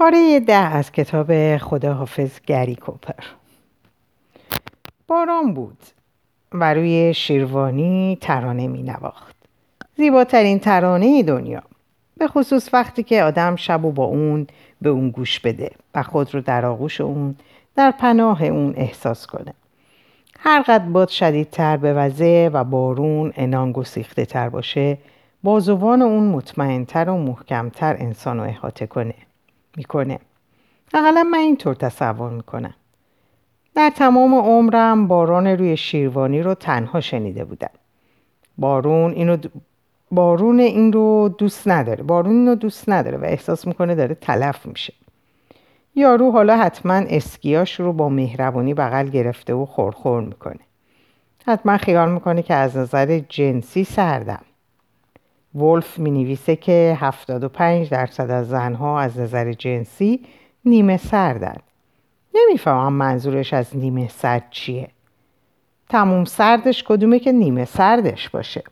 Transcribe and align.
پاره 0.00 0.40
ده 0.40 0.54
از 0.54 0.92
کتاب 0.92 1.56
خداحافظ 1.56 2.40
گری 2.46 2.74
کوپر. 2.74 3.24
باران 5.06 5.54
بود 5.54 5.78
و 6.52 6.74
روی 6.74 7.14
شیروانی 7.14 8.18
ترانه 8.20 8.68
می 8.68 8.82
نواخت. 8.82 9.36
زیباترین 9.96 10.58
ترانه 10.58 11.22
دنیا 11.22 11.62
به 12.16 12.28
خصوص 12.28 12.74
وقتی 12.74 13.02
که 13.02 13.22
آدم 13.22 13.56
شب 13.56 13.84
و 13.84 13.92
با 13.92 14.04
اون 14.04 14.46
به 14.82 14.88
اون 14.88 15.10
گوش 15.10 15.40
بده 15.40 15.70
و 15.94 16.02
خود 16.02 16.34
رو 16.34 16.40
در 16.40 16.66
آغوش 16.66 17.00
اون 17.00 17.36
در 17.76 17.90
پناه 17.90 18.44
اون 18.44 18.74
احساس 18.76 19.26
کنه. 19.26 19.54
هر 20.38 20.62
قد 20.62 20.84
باد 20.84 21.08
شدیدتر 21.08 21.76
به 21.76 21.94
وزه 21.94 22.50
و 22.52 22.64
بارون 22.64 23.32
انان 23.36 23.72
گسیخته 23.72 24.24
تر 24.24 24.48
باشه 24.48 24.98
بازوان 25.42 26.02
اون 26.02 26.28
مطمئنتر 26.28 27.10
و 27.10 27.16
محکمتر 27.16 27.96
انسان 27.98 28.38
رو 28.38 28.44
احاطه 28.44 28.86
کنه. 28.86 29.14
می‌کنه. 29.76 30.18
اقلا 30.94 31.22
من 31.22 31.38
اینطور 31.38 31.74
تصور 31.74 32.30
می‌کنم. 32.30 32.74
در 33.74 33.90
تمام 33.96 34.34
عمرم 34.34 35.08
باران 35.08 35.46
روی 35.46 35.76
شیروانی 35.76 36.42
رو 36.42 36.54
تنها 36.54 37.00
شنیده 37.00 37.44
بودم. 37.44 37.70
بارون 38.58 39.12
اینو 39.12 39.36
بارون 40.10 40.60
این 40.60 40.92
رو 40.92 41.34
دوست 41.38 41.68
نداره. 41.68 42.02
بارون 42.02 42.32
اینو 42.32 42.54
دوست 42.54 42.88
نداره 42.88 43.18
و 43.18 43.24
احساس 43.24 43.66
می‌کنه 43.66 43.94
داره 43.94 44.14
تلف 44.14 44.66
میشه. 44.66 44.94
یارو 45.94 46.30
حالا 46.30 46.56
حتما 46.56 46.94
اسکیاش 46.94 47.80
رو 47.80 47.92
با 47.92 48.08
مهربانی 48.08 48.74
بغل 48.74 49.08
گرفته 49.08 49.54
و 49.54 49.66
خورخور 49.66 50.22
می‌کنه. 50.22 50.60
حتما 51.46 51.76
خیال 51.76 52.10
می‌کنه 52.10 52.42
که 52.42 52.54
از 52.54 52.76
نظر 52.76 53.20
جنسی 53.28 53.84
سردم. 53.84 54.42
ولف 55.54 55.98
می 55.98 56.10
نویسه 56.10 56.56
که 56.56 56.96
75 57.00 57.90
درصد 57.90 58.30
از 58.30 58.48
زنها 58.48 59.00
از 59.00 59.18
نظر 59.18 59.52
جنسی 59.52 60.20
نیمه 60.64 60.96
سردن 60.96 61.56
نمی‌فهمم 62.34 62.92
منظورش 62.92 63.54
از 63.54 63.76
نیمه 63.76 64.08
سرد 64.08 64.44
چیه. 64.50 64.88
تموم 65.88 66.24
سردش 66.24 66.84
کدومه 66.84 67.18
که 67.18 67.32
نیمه 67.32 67.64
سردش 67.64 68.28
باشه. 68.28 68.62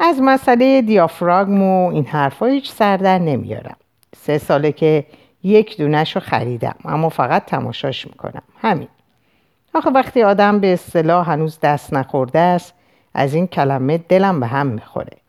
از 0.00 0.20
مسئله 0.22 0.82
دیافراگم 0.82 1.62
و 1.62 1.88
این 1.88 2.06
حرفا 2.06 2.46
هیچ 2.46 2.70
سردر 2.70 3.18
نمیارم. 3.18 3.76
سه 4.16 4.38
ساله 4.38 4.72
که 4.72 5.06
یک 5.42 5.76
دونش 5.76 6.16
رو 6.16 6.20
خریدم 6.20 6.74
اما 6.84 7.08
فقط 7.08 7.44
تماشاش 7.44 8.06
می‌کنم. 8.06 8.42
همین. 8.60 8.88
آخه 9.74 9.90
وقتی 9.90 10.22
آدم 10.22 10.60
به 10.60 10.72
اصطلاح 10.72 11.30
هنوز 11.30 11.60
دست 11.60 11.94
نخورده 11.94 12.38
است 12.38 12.74
از 13.14 13.34
این 13.34 13.46
کلمه 13.46 13.98
دلم 13.98 14.40
به 14.40 14.46
هم 14.46 14.66
می‌خوره. 14.66 15.21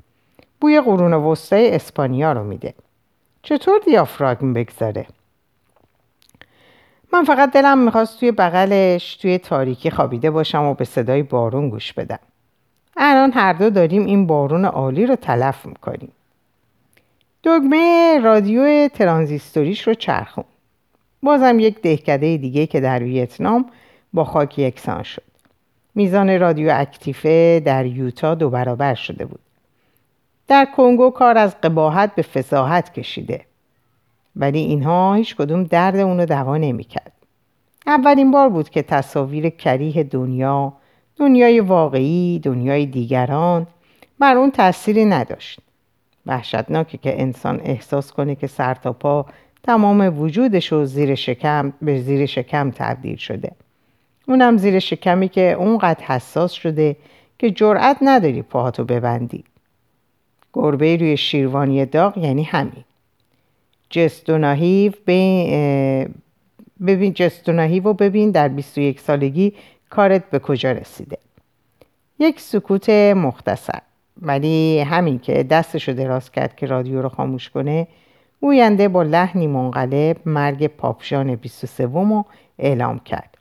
بوی 0.63 0.81
قرون 0.81 1.13
وسطای 1.13 1.75
اسپانیا 1.75 2.33
رو 2.33 2.43
میده. 2.43 2.73
چطور 3.41 3.79
دیافراگم 3.85 4.53
بگذاره 4.53 5.05
من 7.13 7.23
فقط 7.23 7.51
دلم 7.51 7.77
می‌خواست 7.77 8.19
توی 8.19 8.31
بغلش 8.31 9.15
توی 9.15 9.37
تاریکی 9.37 9.91
خوابیده 9.91 10.31
باشم 10.31 10.63
و 10.63 10.73
به 10.73 10.85
صدای 10.85 11.23
بارون 11.23 11.69
گوش 11.69 11.93
بدم. 11.93 12.19
الان 12.97 13.31
هر 13.31 13.53
دو 13.53 13.69
داریم 13.69 14.05
این 14.05 14.27
بارون 14.27 14.65
عالی 14.65 15.05
رو 15.05 15.15
تلف 15.15 15.65
می‌کنیم. 15.65 16.11
دگمه 17.43 18.19
رادیو 18.23 18.87
ترانزیستوریش 18.87 19.87
رو 19.87 19.93
چرخون 19.93 20.45
بازم 21.23 21.59
یک 21.59 21.81
دهکده 21.81 22.37
دیگه 22.37 22.67
که 22.67 22.79
در 22.79 23.03
ویتنام 23.03 23.65
با 24.13 24.23
خاک 24.23 24.59
یکسان 24.59 25.03
شد. 25.03 25.23
میزان 25.95 26.39
رادیو 26.39 26.71
اکتیفه 26.73 27.61
در 27.65 27.85
یوتا 27.85 28.35
دو 28.35 28.49
برابر 28.49 28.93
شده 28.93 29.25
بود. 29.25 29.39
در 30.53 30.65
کنگو 30.65 31.09
کار 31.09 31.37
از 31.37 31.61
قباحت 31.61 32.15
به 32.15 32.21
فساحت 32.21 32.93
کشیده. 32.93 33.41
ولی 34.35 34.59
اینها 34.59 35.13
هیچ 35.13 35.35
کدوم 35.35 35.63
درد 35.63 35.95
اونو 35.95 36.25
دوا 36.25 36.57
نمی‌کرد. 36.57 37.11
اولین 37.87 38.31
بار 38.31 38.49
بود 38.49 38.69
که 38.69 38.81
تصاویر 38.81 39.49
کریه 39.49 40.03
دنیا 40.03 40.73
دنیای 41.17 41.59
واقعی 41.59 42.39
دنیای 42.39 42.85
دیگران 42.85 43.67
بر 44.19 44.37
اون 44.37 44.51
تأثیری 44.51 45.05
نداشت. 45.05 45.59
وحشتناکه 46.25 46.97
که 46.97 47.21
انسان 47.21 47.61
احساس 47.63 48.11
کنه 48.11 48.35
که 48.35 48.47
سر 48.47 48.73
تا 48.73 48.93
پا 48.93 49.25
تمام 49.63 50.19
وجودش 50.19 50.71
رو 50.71 50.85
زیر 50.85 51.15
شکم 51.15 51.73
به 51.81 52.01
زیر 52.01 52.25
شکم 52.25 52.71
تبدیل 52.71 53.15
شده. 53.15 53.51
اونم 54.27 54.57
زیر 54.57 54.79
شکمی 54.79 55.29
که 55.29 55.51
اونقدر 55.51 56.03
حساس 56.05 56.51
شده 56.51 56.95
که 57.39 57.51
جرأت 57.51 57.97
نداری 58.01 58.41
پاهاتو 58.41 58.83
ببندی. 58.83 59.43
گربه 60.53 60.97
روی 60.97 61.17
شیروانی 61.17 61.85
داغ 61.85 62.17
یعنی 62.17 62.43
همین. 62.43 62.83
جستوناهیو 63.89 64.91
ببین 66.85 67.13
جستوناهیو 67.13 67.87
و 67.87 67.93
ببین 67.93 68.31
در 68.31 68.47
21 68.47 68.99
سالگی 68.99 69.53
کارت 69.89 70.29
به 70.29 70.39
کجا 70.39 70.71
رسیده. 70.71 71.17
یک 72.19 72.39
سکوت 72.39 72.89
مختصر. 72.89 73.79
ولی 74.21 74.79
همین 74.79 75.19
که 75.19 75.43
دستشو 75.43 75.91
دراز 75.91 76.31
کرد 76.31 76.55
که 76.55 76.65
رادیو 76.65 77.01
رو 77.01 77.09
خاموش 77.09 77.49
کنه 77.49 77.87
گوینده 78.41 78.87
با 78.87 79.03
لحنی 79.03 79.47
منقلب 79.47 80.17
مرگ 80.25 80.67
پاپژان 80.67 81.35
23 81.35 81.85
رو 81.85 82.25
اعلام 82.59 82.99
کرد. 82.99 83.37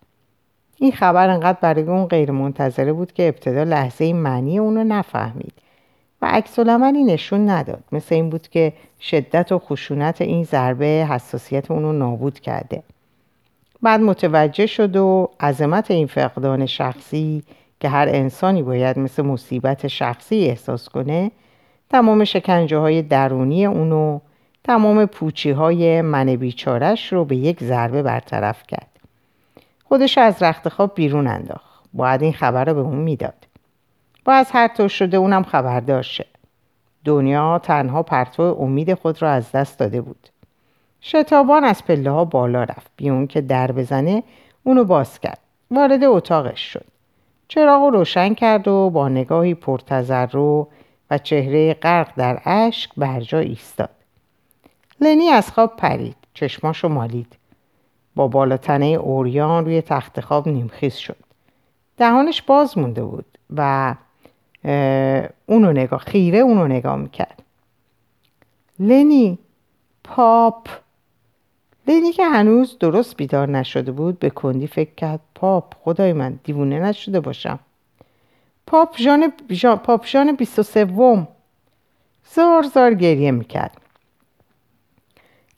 این 0.79 0.93
خبر 0.93 1.29
انقدر 1.29 1.59
برای 1.61 1.83
اون 1.83 2.07
غیر 2.07 2.31
منتظره 2.31 2.93
بود 2.93 3.13
که 3.13 3.29
ابتدا 3.29 3.63
لحظه 3.63 4.13
معنی 4.13 4.59
اون 4.59 4.77
رو 4.77 4.85
نفهمید. 4.85 5.53
و 6.23 6.27
عکس 6.27 6.59
نشون 6.59 7.51
نداد. 7.51 7.85
مثل 7.93 8.15
این 8.15 8.31
بود 8.31 8.49
که 8.49 8.73
شدت 9.01 9.53
و 9.53 9.59
خشونت 9.59 10.21
این 10.21 10.45
ضربه 10.45 11.07
حساسیت 11.11 11.71
اون 11.71 11.83
رو 11.83 11.93
نابود 11.93 12.41
کرده. 12.41 12.83
بعد 13.83 14.01
متوجه 14.01 14.67
شد 14.67 14.97
و 14.97 15.31
عظمت 15.41 15.91
این 15.91 16.07
فقدان 16.07 16.67
شخصی 16.67 17.43
که 17.81 17.89
هر 17.89 18.09
انسانی 18.09 18.63
باید 18.63 18.99
مثل 18.99 19.23
مصیبت 19.23 19.87
شخصی 19.87 20.47
احساس 20.47 20.89
کنه 20.89 21.31
تمام 21.91 22.25
شکنجه 22.25 22.79
های 22.79 23.03
درونی 23.03 23.67
اونو 23.67 24.21
تمام 24.65 25.07
پوچی 25.07 25.51
های 25.51 26.03
من 26.03 26.37
بیچارش 26.37 27.13
رو 27.13 27.25
به 27.25 27.37
یک 27.37 27.65
ضربه 27.65 28.03
برطرف 28.03 28.63
کرد. 28.67 28.89
خودش 29.85 30.19
از 30.19 30.43
رخت 30.43 30.69
خواب 30.69 30.95
بیرون 30.95 31.27
انداخت. 31.27 31.85
باید 31.93 32.23
این 32.23 32.33
خبر 32.33 32.65
رو 32.65 32.75
به 32.75 32.81
اون 32.81 32.99
می‌داد. 32.99 33.42
با 34.25 34.33
از 34.33 34.51
هر 34.51 34.69
طور 34.69 34.89
شده 34.89 35.17
اونم 35.17 35.43
خبردار 35.43 36.03
شه. 36.03 36.27
دنیا 37.05 37.59
تنها 37.59 38.03
پرتو 38.03 38.43
امید 38.43 38.95
خود 38.95 39.23
را 39.23 39.31
از 39.31 39.53
دست 39.53 39.79
داده 39.79 40.01
بود. 40.01 40.29
شتابان 41.03 41.65
از 41.65 41.85
پله 41.85 42.11
ها 42.11 42.25
بالا 42.25 42.65
رفت. 42.65 42.91
بیون 42.97 43.27
که 43.27 43.41
در 43.41 43.73
بزنه 43.73 44.23
اونو 44.65 44.85
باز 44.85 45.21
کرد. 45.21 45.39
وارد 45.71 46.05
اتاقش 46.05 46.61
شد. 46.61 46.85
چراغ 47.49 47.83
روشن 47.83 48.35
کرد 48.35 48.69
و 48.69 48.91
با 48.91 49.09
نگاهی 49.09 49.55
پرتذر 49.55 50.37
و 50.37 50.69
چهره 51.23 51.75
غرق 51.75 52.13
در 52.17 52.41
اشک 52.45 52.91
بر 52.97 53.21
جا 53.21 53.39
ایستاد. 53.39 53.91
لنی 55.01 55.29
از 55.29 55.53
خواب 55.53 55.77
پرید. 55.77 56.17
چشماشو 56.35 56.89
مالید. 56.89 57.37
با 58.17 58.29
بالاتنه 58.29 58.87
اوریان 58.87 59.65
روی 59.65 59.83
تخت 59.83 60.21
خواب 60.21 60.49
نیمخیز 60.49 60.95
شد. 60.95 61.17
دهانش 61.97 62.43
باز 62.43 62.79
مونده 62.79 63.03
بود 63.03 63.39
و 63.57 63.95
اونو 65.47 65.73
نگاه 65.73 66.01
خیره 66.01 66.39
اونو 66.39 66.67
نگاه 66.67 66.97
می‌کرد. 66.97 67.43
لنی 68.79 69.39
پاپ. 70.05 70.69
لنی 71.87 72.13
که 72.13 72.25
هنوز 72.25 72.79
درست 72.79 73.17
بیدار 73.17 73.49
نشده 73.49 73.93
بود 73.93 74.19
به 74.19 74.31
کندی 74.31 74.67
فکر 74.67 74.95
کرد 74.95 75.21
پاپ 75.35 75.75
خدای 75.85 76.13
من 76.13 76.39
دیوونه 76.45 76.81
نشده 76.81 77.21
باشم. 77.21 77.59
پاپ 78.67 78.97
جان, 78.97 79.33
جان 79.49 79.77
پاپ 79.77 80.07
جان 80.07 80.33
بیست 80.33 80.59
و 80.59 80.63
سوم. 80.63 81.29
زار 82.35 82.63
زار 82.63 82.95
گریه 82.95 83.31
می‌کرد. 83.31 83.77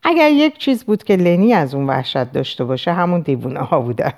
اگر 0.03 0.31
یک 0.31 0.59
چیز 0.59 0.85
بود 0.85 1.05
که 1.05 1.17
لنی 1.17 1.53
از 1.53 1.75
اون 1.75 1.87
وحشت 1.87 2.33
داشته 2.33 2.65
باشه 2.65 2.93
همون 2.93 3.21
دیوونه 3.21 3.61
ها 3.61 3.81
بودن. 3.81 4.13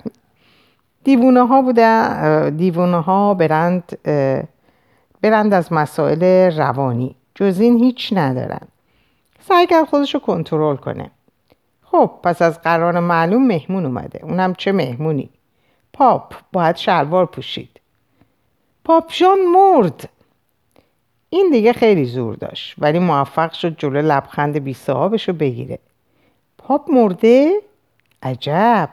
دیوونه 1.04 1.46
ها 1.46 1.62
بودن 1.62 2.56
دیوونه 2.56 3.02
ها 3.02 3.34
برند 3.34 3.98
برند 5.30 5.54
از 5.54 5.72
مسائل 5.72 6.24
روانی. 6.56 7.16
جز 7.34 7.60
این 7.60 7.76
هیچ 7.76 8.12
ندارن. 8.12 8.68
سعی 9.40 9.66
کرد 9.66 9.84
خودش 9.84 10.14
رو 10.14 10.20
کنترل 10.20 10.76
کنه. 10.76 11.10
خب 11.82 12.10
پس 12.22 12.42
از 12.42 12.62
قرار 12.62 13.00
معلوم 13.00 13.46
مهمون 13.46 13.86
اومده. 13.86 14.20
اونم 14.22 14.54
چه 14.54 14.72
مهمونی؟ 14.72 15.30
پاپ 15.92 16.34
باید 16.52 16.76
شلوار 16.76 17.26
پوشید. 17.26 17.80
پاپ 18.84 19.12
جان 19.12 19.38
مرد. 19.54 20.08
این 21.30 21.50
دیگه 21.52 21.72
خیلی 21.72 22.04
زور 22.04 22.34
داشت 22.34 22.74
ولی 22.78 22.98
موفق 22.98 23.52
شد 23.52 23.78
جلو 23.78 24.02
لبخند 24.02 24.58
بی 24.58 24.74
صاحبش 24.74 25.28
رو 25.28 25.34
بگیره. 25.34 25.78
پاپ 26.58 26.90
مرده؟ 26.90 27.52
عجب. 28.22 28.88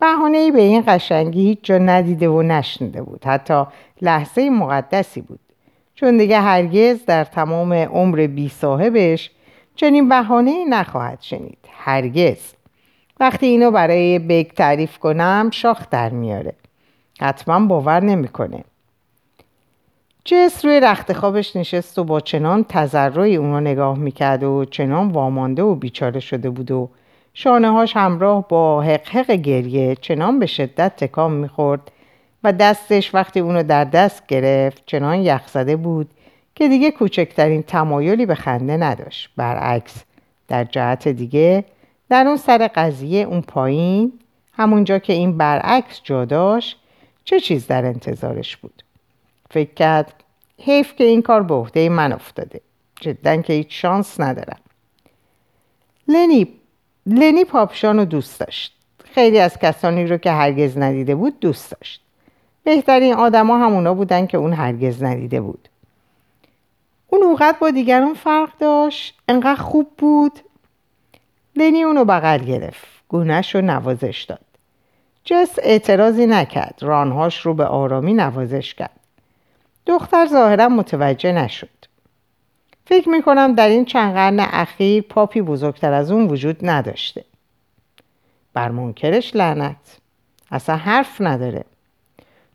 بهانه 0.00 0.38
ای 0.38 0.50
به 0.50 0.60
این 0.60 0.84
قشنگی 0.86 1.46
هیچ 1.46 1.58
جا 1.62 1.78
ندیده 1.78 2.28
و 2.28 2.42
نشنیده 2.42 3.02
بود. 3.02 3.24
حتی 3.24 3.64
لحظه 4.02 4.50
مقدسی 4.50 5.20
بود. 5.20 5.40
چون 5.94 6.16
دیگه 6.16 6.40
هرگز 6.40 7.04
در 7.04 7.24
تمام 7.24 7.72
عمر 7.72 8.26
بی 8.26 8.48
صاحبش 8.48 9.30
چنین 9.76 10.08
بهانه 10.08 10.64
نخواهد 10.68 11.18
شنید. 11.20 11.58
هرگز. 11.70 12.52
وقتی 13.20 13.46
اینو 13.46 13.70
برای 13.70 14.18
بیگ 14.18 14.46
تعریف 14.46 14.98
کنم 14.98 15.50
شاخ 15.52 15.86
در 15.90 16.08
میاره. 16.08 16.52
حتما 17.20 17.66
باور 17.66 18.00
نمی‌کنه. 18.00 18.64
جس 20.24 20.64
روی 20.64 20.80
رخت 20.80 21.12
خوابش 21.12 21.56
نشست 21.56 21.98
و 21.98 22.04
با 22.04 22.20
چنان 22.20 22.64
تضرعی 22.64 23.36
اونو 23.36 23.60
نگاه 23.60 23.98
می‌کرد 23.98 24.42
و 24.42 24.64
چنان 24.64 25.08
وامانده 25.08 25.62
و 25.62 25.74
بیچاره 25.74 26.20
شده 26.20 26.50
بود 26.50 26.70
و 26.70 26.88
شانه 27.42 27.70
هاش 27.70 27.96
همراه 27.96 28.48
با 28.48 28.82
هق‌هق 28.82 29.30
گریه 29.30 29.94
چنان 29.94 30.38
به 30.38 30.46
شدت 30.46 30.96
تکان 30.96 31.32
می‌خورد 31.32 31.92
و 32.44 32.52
دستش 32.52 33.14
وقتی 33.14 33.40
اونو 33.40 33.62
در 33.62 33.84
دست 33.84 34.26
گرفت 34.26 34.82
چنان 34.86 35.18
یخ 35.18 35.48
زده 35.48 35.76
بود 35.76 36.10
که 36.54 36.68
دیگه 36.68 36.90
کوچکترین 36.90 37.62
تمایلی 37.62 38.26
به 38.26 38.34
خنده 38.34 38.76
نداشت. 38.76 39.30
برعکس 39.36 40.04
در 40.48 40.64
جهت 40.64 41.08
دیگه 41.08 41.64
در 42.08 42.26
اون 42.26 42.36
سر 42.36 42.70
قضیه 42.74 43.24
اون 43.24 43.40
پایین 43.40 44.12
همونجا 44.52 44.98
که 44.98 45.12
این 45.12 45.36
برعکس 45.36 46.00
جا 46.04 46.24
داشت 46.24 46.80
چه 47.24 47.40
چیز 47.40 47.66
در 47.66 47.84
انتظارش 47.84 48.56
بود؟ 48.56 48.82
فکر 49.50 49.74
کرد 49.74 50.14
حیف 50.58 50.94
که 50.94 51.04
این 51.04 51.22
کار 51.22 51.42
به 51.42 51.54
عهده 51.54 51.88
من 51.88 52.12
افتاده. 52.12 52.60
جدا 53.00 53.36
که 53.36 53.52
هیچ 53.52 53.82
شانس 53.82 54.20
ندارم. 54.20 54.58
لنی 56.08 56.59
لنی 57.10 57.44
پاپشان 57.44 57.98
رو 57.98 58.04
دوست 58.04 58.40
داشت. 58.40 58.74
خیلی 59.04 59.38
از 59.38 59.58
کسانی 59.58 60.06
رو 60.06 60.16
که 60.16 60.30
هرگز 60.30 60.78
ندیده 60.78 61.14
بود 61.14 61.40
دوست 61.40 61.70
داشت. 61.70 62.02
بهترین 62.64 63.14
آدما 63.14 63.58
همونا 63.58 63.94
بودن 63.94 64.26
که 64.26 64.38
اون 64.38 64.52
هرگز 64.52 65.02
ندیده 65.02 65.40
بود. 65.40 65.68
اون 67.06 67.22
اوقات 67.22 67.58
با 67.58 67.70
دیگران 67.70 68.14
فرق 68.14 68.58
داشت 68.58 69.18
انقدر 69.28 69.62
خوب 69.62 69.90
بود. 69.98 70.40
لنی 71.56 71.82
اونو 71.82 72.04
بغل 72.04 72.38
گرفت 72.38 72.86
گونهش 73.08 73.54
رو 73.54 73.60
نوازش 73.60 74.26
داد. 74.28 74.40
جس 75.24 75.58
اعتراضی 75.62 76.26
نکرد 76.26 76.78
رانهاش 76.80 77.40
رو 77.40 77.54
به 77.54 77.64
آرامی 77.64 78.14
نوازش 78.14 78.74
کرد. 78.74 79.00
دختر 79.86 80.26
ظاهرا 80.26 80.68
متوجه 80.68 81.32
نشد. 81.32 81.79
فکر 82.90 83.08
می‌کنم 83.08 83.54
در 83.54 83.68
این 83.68 83.84
چند 83.84 84.14
قرن 84.14 84.40
اخیر 84.40 85.02
پاپی 85.02 85.42
بزرگتر 85.42 85.92
از 85.92 86.10
اون 86.10 86.26
وجود 86.28 86.56
نداشته. 86.62 87.24
بر 88.54 88.68
منکرش 88.68 89.36
لعنت. 89.36 89.98
اصلا 90.50 90.76
حرف 90.76 91.20
نداره. 91.20 91.64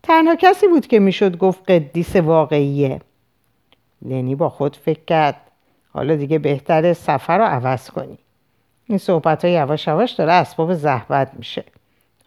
تنها 0.04 0.36
کسی 0.36 0.68
بود 0.68 0.88
که 0.88 1.00
می‌شد 1.00 1.38
گفت 1.38 1.72
قدیس 1.72 2.16
واقعیه. 2.16 3.02
لنی 4.02 4.36
با 4.36 4.50
خود 4.50 4.76
فکر 4.76 5.06
کرد. 5.08 5.42
حالا 5.94 6.16
دیگه 6.16 6.40
بهتره 6.40 6.94
سفر 6.94 7.38
رو 7.38 7.44
عوض 7.44 7.90
کنی. 7.90 8.18
این 8.88 8.98
صحبت 8.98 9.46
ها 9.46 9.52
یواش 9.52 9.88
یواش 9.88 10.12
داره 10.12 10.32
اسباب 10.32 10.74
زحمت 10.74 11.32
میشه. 11.34 11.64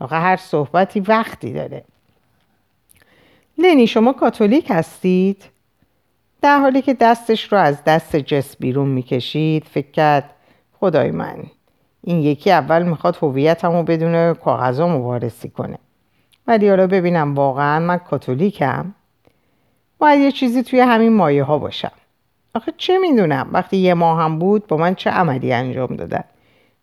آقا 0.01 0.17
هر 0.17 0.37
صحبتی 0.37 1.01
وقتی 1.01 1.53
داره. 1.53 1.85
لنی 3.59 3.87
شما 3.87 4.13
کاتولیک 4.13 4.67
هستید؟ 4.71 5.45
در 6.43 6.59
حالی 6.59 6.83
که 6.83 6.95
دستش 6.95 7.53
رو 7.53 7.59
از 7.59 7.85
دست 7.85 8.17
جس 8.17 8.57
بیرون 8.57 8.89
می‌کشید 8.89 9.65
فکر 9.65 9.91
کرد 9.91 10.31
خدای 10.81 11.11
من 11.11 11.37
این 12.05 12.19
یکی 12.19 12.51
اول 12.51 12.83
می‌خواد 12.83 13.19
هویتم 13.23 13.73
رو 13.73 13.83
بدون 13.83 14.35
کاغذا 14.35 14.89
مبارسی 14.89 15.49
کنه. 15.49 15.79
ولی 16.47 16.69
حالا 16.69 16.87
ببینم 16.87 17.35
واقعا 17.35 17.81
من 17.81 17.99
کاتولیکم. 17.99 18.95
باید 19.99 20.21
یه 20.21 20.33
چیزی 20.33 20.63
توی 20.63 20.81
همین 20.81 21.13
مایه 21.13 21.45
ها 21.45 21.59
باشم. 21.59 21.93
آخه 22.55 22.73
چه 22.77 22.99
می‌دونم؟ 22.99 23.49
وقتی 23.53 23.77
یه 23.77 23.95
ماه 23.95 24.21
هم 24.21 24.39
بود 24.39 24.67
با 24.67 24.77
من 24.77 24.95
چه 24.95 25.11
عملی 25.11 25.53
انجام 25.53 25.97
دادن؟ 25.97 26.25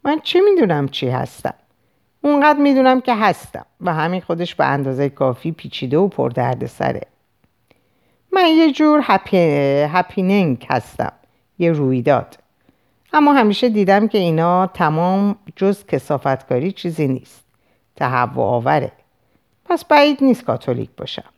من 0.03 0.19
چه 0.23 0.41
می‌دونم 0.41 0.87
چی 0.87 1.09
هستم؟ 1.09 1.53
اونقدر 2.21 2.59
می‌دونم 2.59 3.01
که 3.01 3.15
هستم. 3.15 3.65
و 3.81 3.93
همین 3.93 4.21
خودش 4.21 4.55
به 4.55 4.65
اندازه 4.65 5.09
کافی 5.09 5.51
پیچیده 5.51 5.97
و 5.97 6.07
پر 6.07 6.31
سره 6.65 7.01
من 8.35 8.45
یه 8.45 8.71
جور 8.71 8.99
هپی... 9.03 9.37
هپیننگ 9.89 10.65
هستم 10.69 11.11
یه 11.59 11.71
رویداد. 11.71 12.37
اما 13.13 13.33
همیشه 13.33 13.69
دیدم 13.69 14.07
که 14.07 14.17
اینا 14.17 14.67
تمام 14.67 15.35
جز 15.55 15.85
کسافتکاری 15.85 16.71
چیزی 16.71 17.07
نیست. 17.07 17.45
تهوع 17.95 18.45
آوره. 18.45 18.91
پس 19.65 19.85
بعید 19.85 20.23
نیست 20.23 20.43
کاتولیک 20.43 20.89
باشم. 20.97 21.29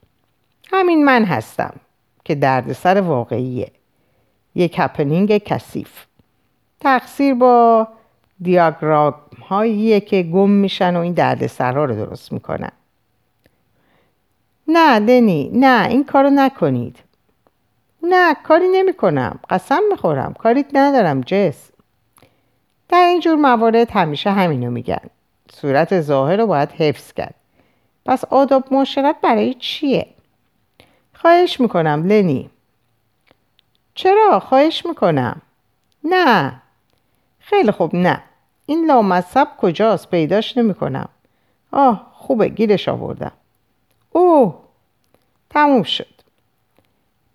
همین 0.72 1.06
من 1.06 1.24
هستم 1.26 1.74
که 2.26 2.36
دردسر 2.36 3.02
واقعیه. 3.02 3.72
یک 4.56 4.76
هپنینگ 4.80 5.38
کثیف. 5.38 6.06
تقصیر 6.80 7.34
با 7.34 7.88
دیاگرام 8.42 9.14
هاییه 9.50 10.00
که 10.00 10.24
گم 10.24 10.50
میشن 10.50 10.96
و 10.96 11.00
این 11.00 11.14
دردسرها 11.14 11.86
رو 11.86 11.96
درست 11.96 12.32
می‌کنن. 12.32 12.72
نه 14.68 15.00
دنی 15.00 15.52
نه 15.54 15.88
این 15.90 16.04
کارو 16.06 16.30
نکنید. 16.30 16.98
نه 18.04 18.36
کاری 18.44 18.68
نمی 18.68 18.94
کنم 18.94 19.40
قسم 19.50 19.82
می‌خورم 19.90 20.34
کاریت 20.34 20.66
ندارم 20.74 21.22
جس. 21.22 21.70
در 22.90 23.06
این 23.06 23.20
جور 23.20 23.36
موارد 23.36 23.92
همیشه 23.92 24.32
همینو 24.32 24.72
میگن. 24.72 25.10
صورت 25.52 26.02
ظاهر 26.02 26.36
رو 26.36 26.48
باید 26.48 26.72
حفظ 26.72 27.14
کرد. 27.14 27.36
پس 28.06 28.26
آداب 28.26 28.64
معاشرت 28.72 29.16
برای 29.22 29.54
چیه؟ 29.54 30.08
خواهش 31.14 31.60
می‌کنم 31.60 32.04
لنی 32.08 32.50
چرا 33.96 34.40
خواهش 34.40 34.86
می‌کنم؟ 34.86 35.42
نه. 36.04 36.62
خیلی 37.40 37.72
خوب 37.72 37.96
نه. 37.96 38.24
این 38.66 38.86
لامصب 38.86 39.48
کجاست؟ 39.58 40.10
پیداش 40.10 40.58
نمی‌کنم. 40.58 41.10
آه 41.72 42.12
خوبه 42.14 42.48
گیرش 42.48 42.90
آوردم. 42.90 43.32
اوه 44.12 44.56
تموم 45.50 45.84
شد. 45.84 46.08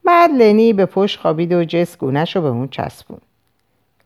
بعد 0.05 0.31
لنی 0.31 0.73
به 0.73 0.87
پشت 0.87 1.19
خوابید 1.21 1.53
و 1.53 1.65
جس 1.65 1.99
گونش 1.99 2.37
رو 2.37 2.43
به 2.43 2.49
اون 2.49 2.69
چسبون. 2.69 3.19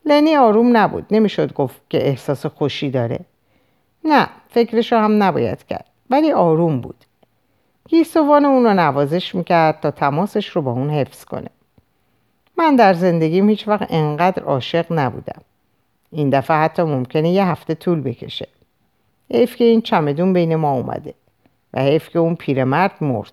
لنی 0.05 0.37
آروم 0.37 0.77
نبود 0.77 1.07
نمی‌شد 1.11 1.53
گفت 1.53 1.81
که 1.91 2.09
احساس 2.09 2.47
خوشی 2.47 2.91
داره. 2.91 3.21
نه 4.05 4.29
فکرش 4.49 4.93
هم 4.93 5.23
نباید 5.23 5.67
کرد 5.67 5.87
ولی 6.11 6.33
آروم 6.33 6.81
بود. 6.81 7.05
گیسوان 7.89 8.45
اون 8.45 8.65
رو 8.65 8.75
نوازش 8.75 9.35
می‌کرد 9.35 9.81
تا 9.81 9.91
تماسش 9.91 10.49
رو 10.49 10.63
با 10.63 10.73
اون 10.73 10.91
حفظ 10.91 11.25
کنه. 11.25 11.51
من 12.59 12.77
در 12.77 12.95
زندگیم 12.95 13.49
هیچ 13.49 13.69
وقت 13.69 13.87
انقدر 13.91 14.43
عاشق 14.43 14.87
نبودم. 14.91 15.43
این 16.13 16.31
دفعه 16.31 16.57
حتی 16.57 16.83
ممکنه 16.83 17.31
یه 17.31 17.47
هفته 17.47 17.75
طول 17.75 18.01
بکشه. 18.01 18.49
حیف 19.31 19.57
که 19.57 19.65
این 19.65 19.83
چمدون 19.83 20.33
بین 20.33 20.57
ما 20.57 20.73
اومده. 20.73 21.15
و 21.77 21.81
حیف 21.81 22.17
اون 22.17 22.35
پیرمرد 22.35 22.93
مرد. 23.01 23.33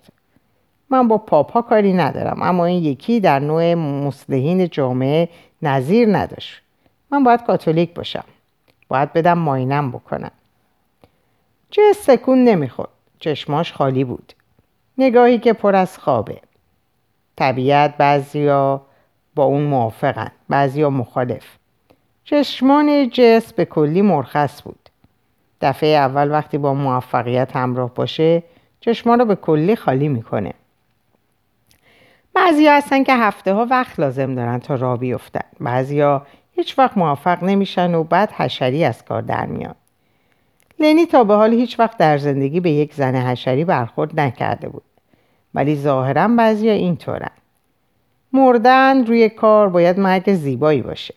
من 0.90 1.08
با 1.08 1.18
پاپا 1.18 1.62
کاری 1.62 1.92
ندارم 1.92 2.42
اما 2.42 2.64
این 2.64 2.84
یکی 2.84 3.20
در 3.20 3.38
نوع 3.38 3.74
مسلحین 3.74 4.68
جامعه 4.68 5.28
نظیر 5.62 6.16
نداشت. 6.16 6.62
من 7.10 7.24
باید 7.24 7.42
کاتولیک 7.42 7.94
باشم. 7.94 8.24
باید 8.88 9.12
بدم 9.12 9.38
ماینم 9.38 9.90
بکنم. 9.90 10.30
چه 11.70 11.82
سکون 11.96 12.44
نمی‌خورد. 12.44 12.88
چشماش 13.18 13.72
خالی 13.72 14.04
بود. 14.04 14.32
نگاهی 14.98 15.38
که 15.38 15.52
پر 15.52 15.76
از 15.76 15.98
خوابه. 15.98 16.40
طبیعت 17.36 17.96
بعضیا 17.96 18.82
با 19.34 19.44
اون 19.44 19.62
موافقن 19.62 20.30
بعضیا 20.48 20.90
مخالف. 20.90 21.44
چشمان 22.24 23.10
جس 23.10 23.52
به 23.52 23.64
کلی 23.64 24.02
مرخص 24.02 24.62
بود. 24.62 24.83
دفعه 25.64 25.88
اول 25.88 26.30
وقتی 26.30 26.58
با 26.58 26.74
موفقیت 26.74 27.56
همراه 27.56 27.94
باشه 27.94 28.42
چشمان 28.80 29.18
رو 29.18 29.24
به 29.24 29.34
کلی 29.34 29.76
خالی 29.76 30.08
می‌کنه. 30.08 30.52
بعضی 32.34 32.66
هستن 32.66 33.04
که 33.04 33.14
هفته 33.14 33.52
ها 33.52 33.66
وقت 33.70 34.00
لازم 34.00 34.34
دارن 34.34 34.58
تا 34.58 34.74
را 34.74 34.96
بیفتن. 34.96 35.44
بعضیا 35.60 36.26
هیچ 36.52 36.78
وقت 36.78 36.98
موفق 36.98 37.44
نمیشن 37.44 37.94
و 37.94 38.04
بعد 38.04 38.32
حشری 38.32 38.84
از 38.84 39.04
کار 39.04 39.22
در 39.22 39.46
میان. 39.46 39.74
لنی 40.78 41.06
تا 41.06 41.24
به 41.24 41.34
حال 41.34 41.52
هیچ 41.52 41.80
وقت 41.80 41.98
در 41.98 42.18
زندگی 42.18 42.60
به 42.60 42.70
یک 42.70 42.94
زن 42.94 43.16
حشری 43.16 43.64
برخورد 43.64 44.20
نکرده 44.20 44.68
بود. 44.68 44.82
ولی 45.54 45.76
ظاهرا 45.76 46.28
بعضیا 46.28 46.72
اینطورن. 46.72 47.30
مردن 48.32 49.06
روی 49.06 49.28
کار 49.28 49.68
باید 49.68 50.00
مرگ 50.00 50.34
زیبایی 50.34 50.82
باشه. 50.82 51.14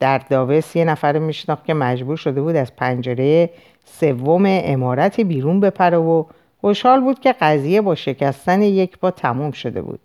در 0.00 0.18
داوس 0.18 0.76
یه 0.76 0.84
نفر 0.84 1.18
میشناخت 1.18 1.64
که 1.64 1.74
مجبور 1.74 2.16
شده 2.16 2.42
بود 2.42 2.56
از 2.56 2.76
پنجره 2.76 3.50
سوم 3.84 4.42
امارتی 4.46 5.24
بیرون 5.24 5.60
بپره 5.60 5.96
و 5.96 6.24
خوشحال 6.60 7.00
بود 7.00 7.20
که 7.20 7.32
قضیه 7.32 7.80
با 7.80 7.94
شکستن 7.94 8.62
یک 8.62 8.98
با 8.98 9.10
تموم 9.10 9.50
شده 9.50 9.82
بود. 9.82 10.00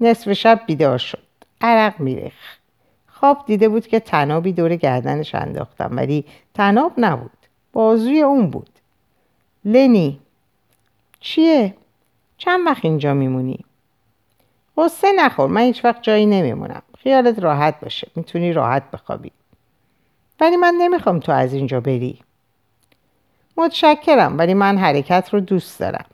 نصف 0.00 0.32
شب 0.32 0.60
بیدار 0.66 0.98
شد. 0.98 1.22
عرق 1.60 2.00
میرخ 2.00 2.32
خواب 3.06 3.44
دیده 3.46 3.68
بود 3.68 3.86
که 3.86 4.00
تنابی 4.00 4.52
دور 4.52 4.76
گردنش 4.76 5.34
انداختم 5.34 5.96
ولی 5.96 6.24
تناب 6.54 6.92
نبود. 6.98 7.30
بازوی 7.72 8.22
اون 8.22 8.50
بود. 8.50 8.68
لنی 9.64 10.20
چیه؟ 11.20 11.74
چند 12.38 12.66
وقت 12.66 12.84
اینجا 12.84 13.14
میمونی؟ 13.14 13.64
قصه 14.76 15.12
نخور 15.16 15.46
من 15.46 15.60
هیچ 15.60 15.84
وقت 15.84 16.02
جایی 16.02 16.26
نمیمونم. 16.26 16.82
خیالت 17.02 17.38
راحت 17.38 17.80
باشه. 17.80 18.08
می‌تونی 18.16 18.52
راحت 18.52 18.90
بخوابی. 18.90 19.30
ولی 20.40 20.56
من 20.56 20.74
نمی‌خوام 20.78 21.20
تو 21.20 21.32
از 21.32 21.52
اینجا 21.54 21.80
بری. 21.80 22.18
متشکرم 23.56 24.38
ولی 24.38 24.54
من 24.54 24.78
حرکت 24.78 25.28
رو 25.32 25.40
دوست 25.40 25.80
دارم. 25.80 26.04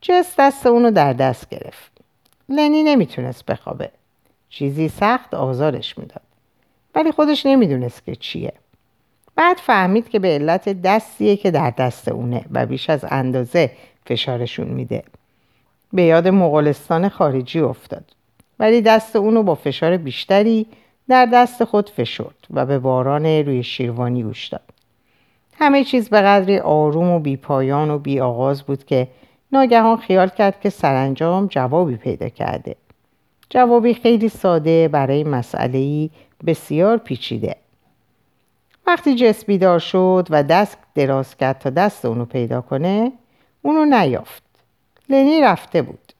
جس 0.00 0.34
دست 0.38 0.66
اونو 0.66 0.90
در 0.90 1.12
دست 1.12 1.48
گرفت. 1.48 1.92
لنی 2.48 2.82
نمی‌تونست 2.82 3.46
بخوابه. 3.46 3.90
چیزی 4.48 4.88
سخت 4.88 5.34
آزارش 5.34 5.98
می‌داد. 5.98 6.22
ولی 6.94 7.12
خودش 7.12 7.46
نمی‌دونست 7.46 8.04
که 8.04 8.16
چیه. 8.16 8.52
بعد 9.34 9.56
فهمید 9.56 10.08
که 10.08 10.18
به 10.18 10.28
علت 10.28 10.82
دستیه 10.82 11.36
که 11.36 11.50
در 11.50 11.70
دست 11.70 12.08
اونه 12.08 12.44
و 12.50 12.66
بیش 12.66 12.90
از 12.90 13.04
اندازه 13.08 13.70
فشارشون 14.06 14.66
میده. 14.66 15.04
به 15.92 16.02
یاد 16.02 16.28
مغولستان 16.28 17.08
خارجی 17.08 17.60
افتاد. 17.60 18.15
ولی 18.58 18.80
دست 18.80 19.16
اونو 19.16 19.42
با 19.42 19.54
فشار 19.54 19.96
بیشتری 19.96 20.66
در 21.08 21.26
دست 21.26 21.64
خود 21.64 21.90
فشرد 21.90 22.46
و 22.50 22.66
به 22.66 22.78
باران 22.78 23.26
روی 23.26 23.62
شیروانی 23.62 24.22
گوش 24.22 24.48
داد. 24.48 24.60
همه 25.58 25.84
چیز 25.84 26.08
به 26.08 26.20
قدری 26.20 26.58
آروم 26.58 27.10
و 27.10 27.18
بیپایان 27.18 27.90
و 27.90 27.98
بی 27.98 28.20
آغاز 28.20 28.62
بود 28.62 28.84
که 28.84 29.08
ناگهان 29.52 29.96
خیال 29.96 30.28
کرد 30.28 30.60
که 30.60 30.70
سرانجام 30.70 31.46
جوابی 31.46 31.96
پیدا 31.96 32.28
کرده. 32.28 32.76
جوابی 33.50 33.94
خیلی 33.94 34.28
ساده 34.28 34.88
برای 34.88 35.24
مسئله 35.24 36.10
بسیار 36.46 36.96
پیچیده. 36.96 37.56
وقتی 38.86 39.14
جس 39.14 39.44
بیدار 39.44 39.78
شد 39.78 40.26
و 40.30 40.42
دست 40.42 40.78
دراز 40.94 41.36
کرد 41.36 41.58
تا 41.58 41.70
دست 41.70 42.04
اونو 42.04 42.24
پیدا 42.24 42.60
کنه 42.60 43.12
اونو 43.62 43.84
نیافت. 43.84 44.42
لنی 45.08 45.40
رفته 45.40 45.82
بود. 45.82 46.12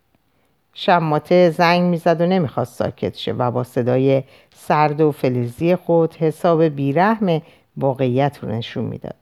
شماته 0.78 1.50
زنگ 1.50 1.82
می‌زد 1.82 2.20
و 2.20 2.26
نمی‌خواست 2.26 2.74
ساکت 2.74 3.16
شه 3.16 3.32
و 3.32 3.50
با 3.50 3.64
صدای 3.64 4.22
سرد 4.54 5.00
و 5.00 5.12
فلزی 5.12 5.76
خود 5.76 6.14
حساب 6.14 6.62
بیرحم 6.62 7.42
واقعیت 7.76 8.38
رو 8.42 8.48
نشون 8.48 8.84
می‌داد. 8.84 9.14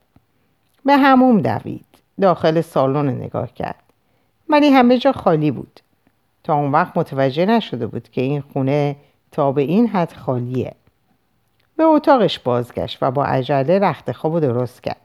به 0.85 0.97
هموم 0.97 1.41
دوید. 1.41 1.87
داخل 2.21 2.61
سالن 2.61 3.09
نگاه 3.09 3.55
کرد. 3.55 3.83
ولی 4.49 4.69
همه 4.69 4.99
جا 4.99 5.13
خالی 5.13 5.51
بود. 5.51 5.81
تا 6.45 6.55
اون 6.55 6.73
وقت 6.73 6.97
متوجه 6.97 7.47
نشده 7.47 7.87
بود 7.87 8.09
که 8.09 8.21
این 8.21 8.41
خونه 8.41 8.97
تا 9.33 9.53
به 9.53 9.63
این 9.63 9.87
حد 9.87 10.13
خالیه. 10.13 10.73
به 11.77 11.85
اتاقش 11.85 12.39
بازگشت 12.39 12.99
و 13.03 13.11
با 13.11 13.25
عجله 13.25 13.79
رخت 13.79 14.13
خواب 14.13 14.41
درست 14.41 14.83
کرد. 14.83 15.01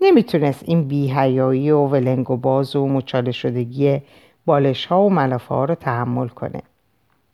نمی‌تونست 0.00 0.62
این 0.66 0.88
بیهیایی 0.88 1.70
و 1.70 1.78
ولنگ 1.78 2.30
و 2.30 2.36
باز 2.36 2.76
و 2.76 2.88
مچاله 2.88 3.32
شدگی 3.32 4.02
بالش 4.46 4.86
ها 4.86 5.02
و 5.02 5.10
ملافه 5.10 5.54
ها 5.54 5.64
رو 5.64 5.74
تحمل 5.74 6.28
کنه. 6.28 6.62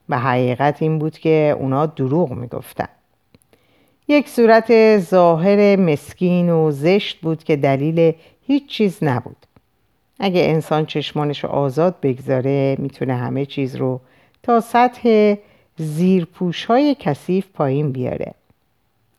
و 0.09 0.19
حقیقت 0.19 0.83
این 0.83 0.99
بود 0.99 1.19
که 1.19 1.57
اونا 1.61 1.87
دروغ 1.87 2.31
می‌گفتن. 2.33 2.89
یک 4.09 4.29
صورت 4.29 4.99
ظاهر 4.99 5.77
مسکین 5.77 6.51
و 6.51 6.71
زشت 6.71 7.21
بود 7.21 7.45
که 7.45 7.57
دلیل 7.57 8.13
هیچ 8.47 8.67
چیز 8.69 8.99
نبود. 9.03 9.37
اگه 10.21 10.41
انسان 10.41 10.87
چشمانش 10.87 11.45
آزاد 11.45 11.97
بگذاره 12.03 12.77
می‌تونه 12.79 13.15
همه 13.15 13.47
چیز 13.47 13.77
رو 13.77 14.01
تا 14.43 14.61
سطح 14.61 15.35
زیرپوش 15.77 16.65
های 16.65 16.97
کثیف 17.01 17.47
پایین 17.55 17.93
بیاره. 17.93 18.35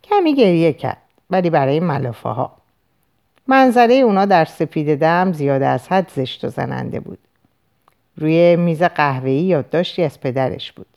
کمی 0.03 0.35
گریه 0.35 0.73
کرد 0.73 1.01
ولی 1.29 1.50
برای 1.50 1.79
ملافه 1.79 2.29
ها 2.29 2.51
منظره 3.47 3.93
اونا 3.93 4.25
در 4.25 4.45
سپید 4.45 5.00
دم 5.00 5.31
زیاده 5.33 5.67
از 5.67 5.88
حد 5.88 6.12
زشت 6.15 6.45
و 6.45 6.50
زننده 6.50 7.00
بود. 7.00 7.17
روی 8.17 8.55
میز 8.55 8.84
قهوه‌ای 8.84 9.36
یادداشتی 9.36 10.03
از 10.03 10.20
پدرش 10.20 10.72
بود. 10.72 10.88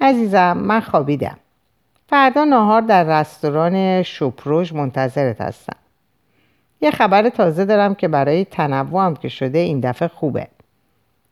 عزیزم 0.00 0.52
من 0.56 0.80
خوابیدم. 0.80 1.36
فردا 2.08 2.44
ناهار 2.44 2.80
در 2.80 3.20
رستوران 3.20 4.02
شوپروژ 4.02 4.72
منتظرت 4.72 5.40
هستم. 5.40 5.76
یه 6.80 6.90
خبر 6.90 7.28
تازه 7.28 7.64
دارم 7.64 7.94
که 7.94 8.08
برای 8.08 8.44
تنوع 8.44 9.14
که 9.14 9.28
شده 9.28 9.58
این 9.58 9.80
دفعه 9.80 10.08
خوبه. 10.08 10.48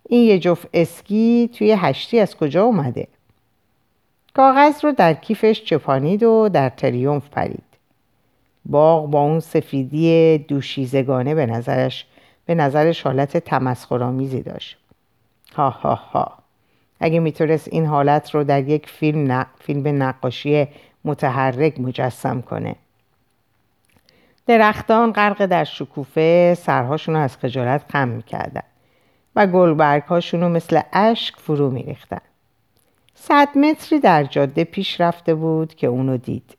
این 0.08 0.22
یه 0.22 0.38
جفت 0.38 0.68
اسکی 0.74 1.50
توی 1.54 1.72
هشتی 1.72 2.20
از 2.20 2.36
کجا 2.36 2.64
اومده؟ 2.64 3.06
کاغذ 4.34 4.84
رو 4.84 4.92
در 4.92 5.14
کیفش 5.14 5.64
چپانید 5.64 6.22
و 6.22 6.48
در 6.48 6.68
تریومف 6.68 7.28
پرید. 7.28 7.62
باغ 8.64 9.10
با 9.10 9.20
اون 9.20 9.40
سفیدی 9.40 10.38
دوشیزگانه 10.38 11.34
به 11.34 11.46
نظرش 11.46 12.06
به 12.46 12.54
نظرش 12.54 13.02
حالت 13.02 13.36
تمسخرآمیزی 13.36 14.42
داشت. 14.42 14.77
ها 15.58 15.70
ها 15.70 15.94
ها. 15.94 16.38
اگه 17.00 17.20
می‌تونست 17.20 17.68
این 17.72 17.86
حالت 17.86 18.34
رو 18.34 18.44
در 18.44 18.68
یک 18.68 18.88
فیلم, 18.88 19.32
ن... 19.32 19.46
فیلم 19.60 20.02
نقاشی 20.02 20.68
متحرک 21.04 21.80
مجسم 21.80 22.40
کنه. 22.40 22.76
درختان 24.46 25.12
غرق 25.12 25.46
در 25.46 25.64
شکوفه 25.64 26.54
سرهاشون 26.54 27.14
رو 27.14 27.20
از 27.20 27.36
خجالت 27.36 27.84
خم 27.92 28.08
می‌کردن 28.08 28.62
و 29.36 29.46
گلبرگ 29.46 30.02
هاشون 30.02 30.40
رو 30.40 30.48
مثل 30.48 30.80
اشک 30.92 31.36
فرو 31.36 31.70
میریختن. 31.70 32.20
صد 33.14 33.58
متری 33.58 34.00
در 34.00 34.24
جاده 34.24 34.64
پیش 34.64 35.00
رفته 35.00 35.34
بود 35.34 35.74
که 35.74 35.86
اونو 35.86 36.16
دید. 36.16 36.56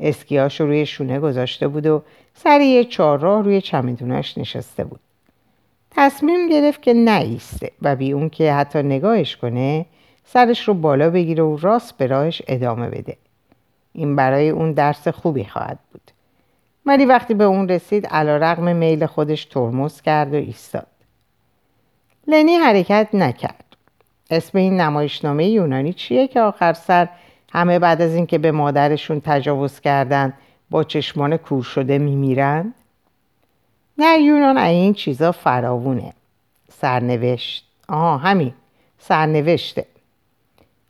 اسکیاش 0.00 0.60
رو 0.60 0.66
روی 0.66 0.86
شونه 0.86 1.20
گذاشته 1.20 1.68
بود 1.68 1.86
و 1.86 2.02
سر 2.34 2.60
یه 2.60 2.84
چهارراه 2.84 3.44
روی 3.44 3.60
چمدوناش 3.60 4.38
نشسته 4.38 4.84
بود. 4.84 5.00
تصمیم 5.96 6.48
گرفت 6.48 6.82
که 6.82 6.94
نایسته 6.94 7.70
و 7.82 7.96
بی 7.96 8.12
اون 8.12 8.28
که 8.28 8.52
حتی 8.52 8.82
نگاهش 8.82 9.36
کنه 9.36 9.86
سرش 10.24 10.68
رو 10.68 10.74
بالا 10.74 11.10
بگیره 11.10 11.42
و 11.42 11.56
راست 11.56 11.96
به 11.96 12.06
راهش 12.06 12.42
ادامه 12.46 12.88
بده. 12.88 13.16
این 13.92 14.16
برای 14.16 14.48
اون 14.48 14.72
درس 14.72 15.08
خوبی 15.08 15.44
خواهد 15.44 15.78
بود. 15.92 16.10
ولی 16.86 17.04
وقتی 17.04 17.34
به 17.34 17.44
اون 17.44 17.68
رسید 17.68 18.06
علا 18.06 18.36
رقم 18.36 18.76
میل 18.76 19.06
خودش 19.06 19.44
ترمز 19.44 20.00
کرد 20.00 20.34
و 20.34 20.36
ایستاد. 20.36 20.86
لنی 22.26 22.54
حرکت 22.54 23.08
نکرد. 23.12 23.64
اسم 24.30 24.58
این 24.58 24.80
نمایشنامه 24.80 25.46
یونانی 25.46 25.92
چیه 25.92 26.28
که 26.28 26.40
آخر 26.40 26.72
سر 26.72 27.08
همه 27.52 27.78
بعد 27.78 28.02
از 28.02 28.14
اینکه 28.14 28.38
به 28.38 28.52
مادرشون 28.52 29.20
تجاوز 29.20 29.80
کردن 29.80 30.32
با 30.70 30.84
چشمان 30.84 31.36
کور 31.36 31.62
شده 31.62 31.98
میمیرند 31.98 32.74
در 33.98 34.18
یونان 34.18 34.58
این 34.58 34.94
چیزا 34.94 35.32
فراوونه. 35.32 36.12
سرنوشت. 36.68 37.64
آها 37.88 38.16
همین. 38.16 38.52
سرنوشته. 38.98 39.86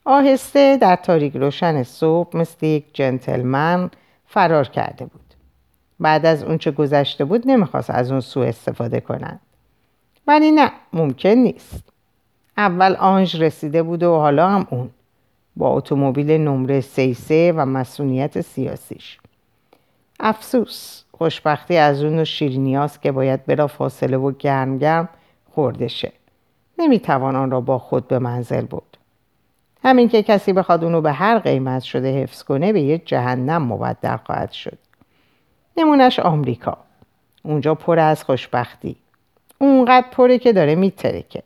آهسته 0.05 0.77
در 0.77 0.97
تاریک 0.97 1.37
روشن 1.37 1.83
صبح 1.83 2.37
مثل 2.37 2.67
یک 2.67 2.85
جنتلمن 2.93 3.91
فرار 4.27 4.69
کرده 4.69 5.05
بود. 5.05 5.21
بعد 6.01 6.27
از 6.27 6.43
اونچه 6.43 6.71
گذشته 6.71 7.25
بود 7.25 7.51
نمی‌خواست 7.51 7.91
از 7.91 8.11
اون 8.11 8.21
سو 8.21 8.41
استفاده 8.41 9.01
کنند 9.01 9.41
ولی 10.27 10.51
نه 10.51 10.73
ممکن 10.93 11.29
نیست. 11.29 11.83
اول 12.57 12.97
آنژ 12.97 13.37
رسیده 13.37 13.83
بود 13.83 14.03
و 14.03 14.17
حالا 14.17 14.49
هم 14.49 14.67
اون. 14.71 14.91
با 15.57 15.69
اتومبیل 15.69 16.31
نمره 16.31 16.81
سیسه 16.81 17.53
و 17.57 17.67
مسئولیت 17.67 18.41
سیاسیش. 18.41 19.19
افسوس. 20.21 21.03
خوشبختی 21.23 21.77
از 21.77 22.03
اون 22.05 22.25
شیرینیاست 22.25 23.03
که 23.03 23.13
باید 23.13 23.47
بلا 23.47 23.67
فاصله 23.67 24.17
و 24.17 24.33
گرم 24.39 24.79
گرم 24.79 25.09
خورده 25.55 25.89
شه. 25.89 26.13
نمی‌توان 26.79 27.37
آن 27.37 27.51
را 27.51 27.61
با 27.61 27.79
خود 27.79 28.09
به 28.09 28.19
منزل 28.19 28.61
برد. 28.61 28.99
همین 29.85 30.09
که 30.09 30.23
کسی 30.23 30.53
بخواد 30.53 30.85
اونو 30.85 31.01
به 31.01 31.13
هر 31.13 31.39
قیمت 31.39 31.83
شده 31.83 32.23
حفظ 32.23 32.43
کنه 32.43 32.73
به 32.73 32.81
یه 32.81 32.99
جهنم 32.99 33.63
مبدل 33.73 34.17
خواهد 34.17 34.53
شد. 34.53 34.79
نمونش 35.77 36.19
آمریکا. 36.19 36.79
اونجا 37.43 37.75
پر 37.75 37.99
از 37.99 38.25
خوشبختی. 38.25 38.97
اونقدر 39.59 40.07
پره 40.11 40.39
که 40.39 40.53
داره 40.53 40.75
میترکه. 40.75 41.43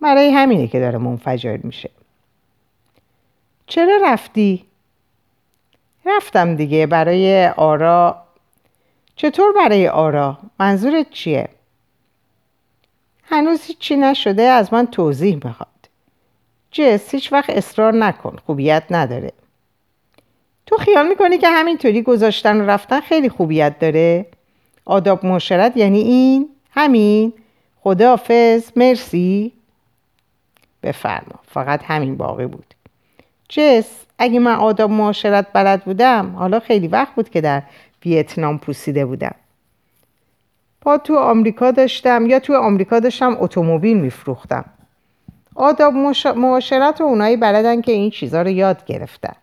برای 0.00 0.30
همینه 0.30 0.66
که 0.66 0.80
داره 0.80 0.98
منفجر 0.98 1.56
میشه. 1.62 1.90
چرا 3.66 3.98
رفتی؟ 4.04 4.64
رفتم 6.06 6.56
دیگه 6.56 6.86
برای 6.86 7.48
آرا 7.48 8.23
چطور 9.16 9.52
برای 9.52 9.88
آرا؟ 9.88 10.38
منظورت 10.60 11.10
چیه؟ 11.10 11.48
هنوز 13.24 13.62
هیچی 13.62 13.96
نشده 13.96 14.42
از 14.42 14.72
من 14.72 14.86
توضیح 14.86 15.40
می‌خواد 15.44 15.68
جس 16.70 17.14
هیچ 17.14 17.32
وقت 17.32 17.50
اصرار 17.50 17.94
نکن 17.94 18.36
خوبیت 18.46 18.84
نداره 18.90 19.32
تو 20.66 20.76
خیال 20.76 21.08
می‌کنی 21.08 21.38
که 21.38 21.48
همینطوری 21.48 22.02
گذاشتن 22.02 22.60
و 22.60 22.70
رفتن 22.70 23.00
خیلی 23.00 23.28
خوبیت 23.28 23.78
داره؟ 23.78 24.26
آداب 24.84 25.26
معاشرت 25.26 25.76
یعنی 25.76 26.00
این؟ 26.00 26.48
همین؟ 26.70 27.32
خداحافظ 27.80 28.70
مرسی؟ 28.76 29.52
بفرما 30.82 31.40
فقط 31.48 31.80
همین 31.84 32.16
باقی 32.16 32.46
بود 32.46 32.74
جس 33.48 34.04
اگه 34.18 34.38
من 34.38 34.54
آداب 34.54 34.90
معاشرت 34.90 35.46
بلد 35.52 35.84
بودم 35.84 36.36
حالا 36.36 36.60
خیلی 36.60 36.88
وقت 36.88 37.14
بود 37.14 37.30
که 37.30 37.40
در 37.40 37.62
ویتنام 38.04 38.58
پوسیده 38.58 39.06
بودم. 39.06 39.34
با 40.80 40.98
تو 40.98 41.16
آمریکا 41.16 41.70
داشتم 41.70 42.26
یا 42.26 42.38
تو 42.38 42.56
آمریکا 42.56 43.00
داشتم 43.00 43.36
اتومبیل 43.40 44.00
میفروختم. 44.00 44.64
آداب 45.54 45.94
معاشرت 46.36 47.00
و 47.00 47.04
اونایی 47.04 47.36
بلدن 47.36 47.80
که 47.80 47.92
این 47.92 48.10
چیزها 48.10 48.42
رو 48.42 48.48
یاد 48.48 48.84
گرفتن. 48.84 49.34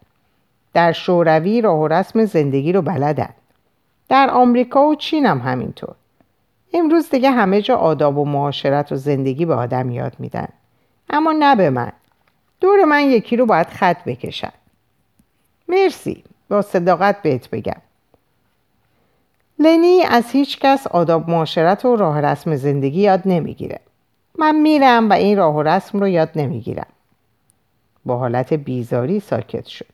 در 0.74 0.92
شوروی 0.92 1.62
راه 1.62 1.80
و 1.80 1.88
رسم 1.88 2.26
زندگی 2.26 2.72
رو 2.74 2.82
بلدن. 2.82 3.30
در 4.10 4.30
آمریکا 4.30 4.86
و 4.86 4.96
چین 4.96 5.26
هم 5.26 5.40
همینطور. 5.40 5.96
امروز 6.74 7.10
دیگه 7.10 7.32
همه 7.32 7.62
جا 7.62 7.76
آداب 7.76 8.18
و 8.18 8.26
معاشرت 8.26 8.92
و 8.92 8.96
زندگی 8.96 9.46
به 9.46 9.54
آدم 9.56 9.92
یاد 9.92 10.16
میدن. 10.20 10.48
اما 11.10 11.32
نه 11.32 11.56
به 11.56 11.70
من. 11.70 11.92
دور 12.60 12.86
من 12.86 13.04
یکی 13.04 13.38
رو 13.38 13.46
باید 13.46 13.68
خط 13.68 14.04
بکشن. 14.04 14.54
مرسی. 15.68 16.24
با 16.50 16.62
صداقت 16.62 17.22
بهت 17.22 17.50
بگم. 17.50 17.82
لنی 19.62 20.04
از 20.04 20.32
هیچ 20.32 20.60
کس 20.60 20.88
آداب 20.88 21.30
معاشرت 21.30 21.86
و 21.86 21.96
راه 21.96 22.22
رسم 22.22 22.56
زندگی 22.56 23.02
یاد 23.02 23.22
نمی‌گیره. 23.26 23.80
من 24.38 24.56
میرم 24.56 25.10
و 25.10 25.14
این 25.14 25.38
راه 25.38 25.56
و 25.56 25.62
رسم 25.62 26.00
رو 26.00 26.08
یاد 26.08 26.30
نمی‌گیرم. 26.36 26.88
با 28.06 28.18
حالت 28.18 28.54
بیزاری 28.54 29.20
ساکت 29.20 29.66
شد. 29.66 29.86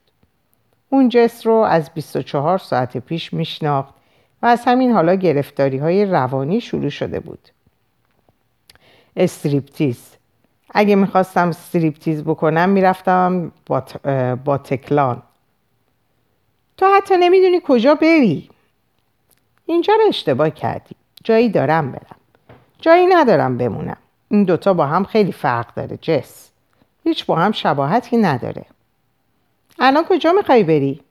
اون 0.89 1.09
جس 1.09 1.47
رو 1.47 1.53
از 1.53 1.89
24 1.93 2.57
ساعت 2.57 2.97
پیش 2.97 3.33
میشناخت 3.33 3.93
و 4.41 4.45
از 4.45 4.61
همین 4.65 4.91
حالا 4.91 5.15
گرفتاری 5.15 5.77
های 5.77 6.05
روانی 6.05 6.61
شروع 6.61 6.89
شده 6.89 7.19
بود. 7.19 7.49
استریپتیز. 9.15 9.99
اگه 10.73 10.95
می‌خواستم 10.95 11.49
استریپتیز 11.49 12.23
بکنم 12.23 12.69
می‌رفتم 12.69 13.51
با, 13.65 13.83
با 14.45 14.57
تکلان. 14.57 15.21
تو 16.77 16.85
حتی 16.97 17.17
نمی‌دونی 17.17 17.61
کجا 17.67 17.95
بری. 17.95 18.49
اینجا 19.67 19.93
رو 19.93 20.07
اشتباه 20.07 20.49
کردی. 20.49 20.95
جایی 21.23 21.49
دارم 21.49 21.91
برم. 21.91 22.15
جایی 22.81 23.05
ندارم 23.05 23.57
بمونم. 23.57 23.97
این 24.29 24.43
دوتا 24.43 24.73
با 24.73 24.85
هم 24.85 25.03
خیلی 25.03 25.31
فرق 25.31 25.73
داره 25.73 25.97
جس. 26.01 26.49
هیچ 27.03 27.25
با 27.25 27.35
هم 27.35 27.51
شباهتی 27.51 28.17
نداره. 28.17 28.65
الان 29.79 30.05
کجا 30.09 30.31
می‌خوای 30.31 30.63
بری؟ 30.63 31.01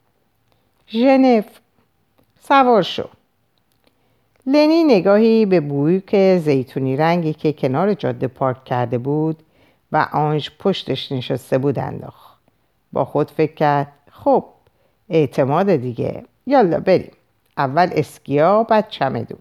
ژنو. 0.89 1.43
سوار 2.41 2.83
شو. 2.83 3.09
لنی 4.47 4.85
نگاهی 4.85 5.47
به 5.47 5.61
بویک 5.61 6.37
زیتونی 6.39 6.97
رنگی 6.97 7.33
که 7.33 7.53
کنار 7.53 7.95
جاده 7.95 8.29
پارک 8.29 8.65
کرده 8.65 8.99
بود 8.99 9.43
و 9.93 10.09
آنج 10.13 10.51
پشتش 10.59 11.13
نشسته 11.13 11.59
بود 11.59 11.79
انداخت. 11.79 12.39
با 12.93 13.05
خود 13.05 13.31
فکر 13.31 13.55
کرد 13.55 13.93
خب 14.11 14.45
اعتماد 15.09 15.71
دیگه. 15.71 16.25
یالا 16.47 16.81
بریم. 16.81 17.13
اول 17.59 17.91
اسکیا 17.93 18.63
بعد 18.63 18.89
چمدون. 18.89 19.39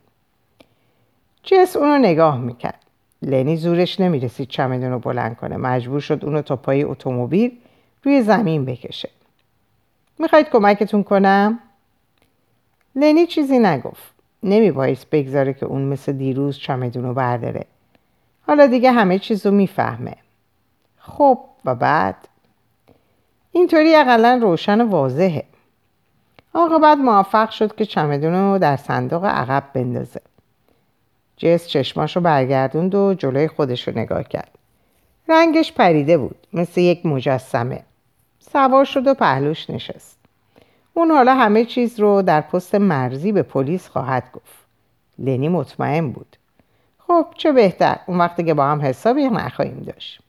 جس 1.43 1.75
اونو 1.75 1.97
نگاه 1.97 2.37
می‌کرد. 2.37 2.79
لنی 3.21 3.57
زورش 3.57 3.99
نمی‌رسید 3.99 4.49
چمدون 4.49 4.91
رو 4.91 4.99
بلند 4.99 5.37
کنه. 5.37 5.57
مجبور 5.57 5.99
شد 5.99 6.25
اونو 6.25 6.41
تا 6.41 6.55
پای 6.55 6.83
اتومبیل 6.83 7.57
روی 8.03 8.21
زمین 8.21 8.65
بکشه. 8.65 9.09
می‌خواید 10.19 10.49
کمکتون 10.49 11.03
کنم؟ 11.03 11.59
لنی 12.95 13.27
چیزی 13.27 13.59
نگفت. 13.59 14.13
نمیبایست 14.43 15.09
بگذاره 15.09 15.53
که 15.53 15.65
اون 15.65 15.81
مثل 15.81 16.11
دیروز 16.11 16.57
چمدون 16.57 17.03
رو 17.03 17.13
برداره. 17.13 17.65
حالا 18.47 18.67
دیگه 18.67 18.91
همه 18.91 19.19
چیز 19.19 19.45
رو 19.45 19.51
می‌فهمه. 19.51 20.15
خب 20.97 21.39
و 21.65 21.75
بعد؟ 21.75 22.15
اینطوری 23.51 23.95
اقلا 23.95 24.39
روشن 24.41 24.81
و 24.81 24.89
واضحه. 24.89 25.43
بعد 26.55 26.97
موفق 26.97 27.49
شد 27.49 27.75
که 27.75 27.85
چمدون 27.85 28.33
رو 28.33 28.59
در 28.59 28.77
صندوق 28.77 29.25
عقب 29.25 29.63
بندازه. 29.73 30.21
جس 31.37 31.67
چشماش 31.67 32.15
رو 32.15 32.21
برگردوند 32.21 32.95
و 32.95 33.13
جلوی 33.13 33.47
خودش 33.47 33.87
رو 33.87 33.97
نگاه 33.97 34.23
کرد. 34.23 34.51
رنگش 35.27 35.73
پریده 35.73 36.17
بود 36.17 36.47
مثل 36.53 36.81
یک 36.81 37.05
مجسمه. 37.05 37.83
سوار 38.39 38.85
شد 38.85 39.07
و 39.07 39.13
پهلوش 39.13 39.69
نشست. 39.69 40.17
اون 40.93 41.11
حالا 41.11 41.35
همه 41.35 41.65
چیز 41.65 41.99
رو 41.99 42.21
در 42.21 42.41
پست 42.41 42.75
مرزی 42.75 43.31
به 43.31 43.43
پلیس 43.43 43.89
خواهد 43.89 44.23
گفت. 44.33 44.65
لنی 45.19 45.47
مطمئن 45.49 46.11
بود. 46.11 46.37
خب 47.07 47.25
چه 47.37 47.51
بهتر 47.51 47.99
اون 48.07 48.17
وقتی 48.17 48.43
که 48.43 48.53
با 48.53 48.65
هم 48.65 48.81
حسابی 48.81 49.29
نخواهیم 49.29 49.83
داشت. 49.85 50.21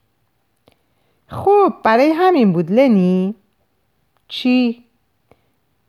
خب 1.26 1.72
برای 1.84 2.10
همین 2.10 2.52
بود 2.52 2.70
لنی؟ 2.70 3.34
چی؟ 4.28 4.85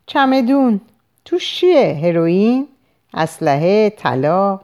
چمدون. 0.08 0.82
توش 1.26 1.56
چیه؟ 1.56 1.94
هروئین؟ 2.04 2.68
اسلحه 3.14 3.90
طلا. 3.90 4.60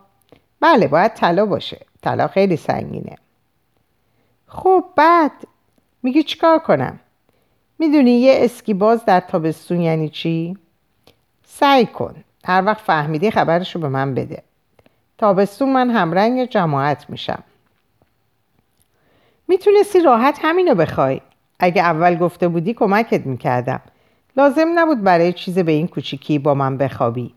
بله 0.60 0.88
باید 0.88 1.14
طلا 1.14 1.46
باشه. 1.46 1.86
طلا 2.02 2.28
خیلی 2.28 2.58
سنگینه. 2.58 3.16
خب 4.48 4.84
بعد 4.96 5.32
میگی 6.04 6.24
چیکار 6.24 6.60
کنم؟ 6.60 7.00
می‌دونی 7.80 8.12
یه 8.12 8.34
اسکی 8.38 8.74
باز 8.74 9.06
در 9.06 9.20
تابستون 9.20 9.82
یعنی 9.82 10.10
چی؟ 10.10 10.58
سعی 11.46 11.86
کن. 11.86 12.16
هر 12.46 12.64
وقت 12.66 12.82
فهمیدی 12.82 13.32
خبرشو 13.32 13.80
به 13.80 13.90
من 13.90 14.14
بده. 14.14 14.44
تابستون 15.18 15.74
من 15.74 15.90
همرنگ 15.90 16.46
جماعت 16.46 17.10
میشم. 17.10 17.44
می‌تونستی 19.48 20.00
راحت 20.00 20.40
همینو 20.42 20.76
بخوای. 20.76 21.22
اگه 21.60 21.82
اول 21.82 22.16
گفته 22.18 22.48
بودی 22.48 22.74
کمکت 22.74 23.26
می‌کردم. 23.26 23.82
لازم 24.38 24.68
نبود 24.76 25.02
برای 25.04 25.34
چیز 25.34 25.60
به 25.60 25.72
این 25.72 25.88
کوچیکی 25.88 26.40
با 26.40 26.54
من 26.54 26.78
بخوابی. 26.78 27.34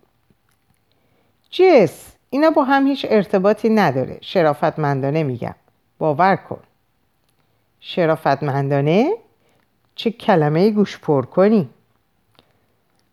جس 1.51 2.13
اینا 2.31 2.51
با 2.51 2.65
هم 2.65 2.87
هیچ 2.87 3.07
ارتباطی 3.09 3.69
نداره. 3.69 4.19
شرافتمندانه 4.21 5.23
میگم. 5.23 5.55
باور 5.99 6.37
کن. 6.37 6.61
شرافتمندانه؟ 7.81 9.15
چه 9.95 10.11
کلمه 10.11 10.71
گوش 10.71 10.99
پر 10.99 11.25
کنی. 11.25 11.69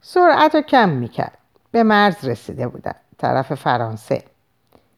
سرعت 0.02 0.56
رو 0.56 0.62
کم 0.62 0.90
می‌کرد. 0.90 1.38
به 1.72 1.84
مرز 1.84 2.26
رسیده 2.26 2.68
بودن. 2.68 2.96
طرف 3.18 3.54
فرانسه. 3.54 4.24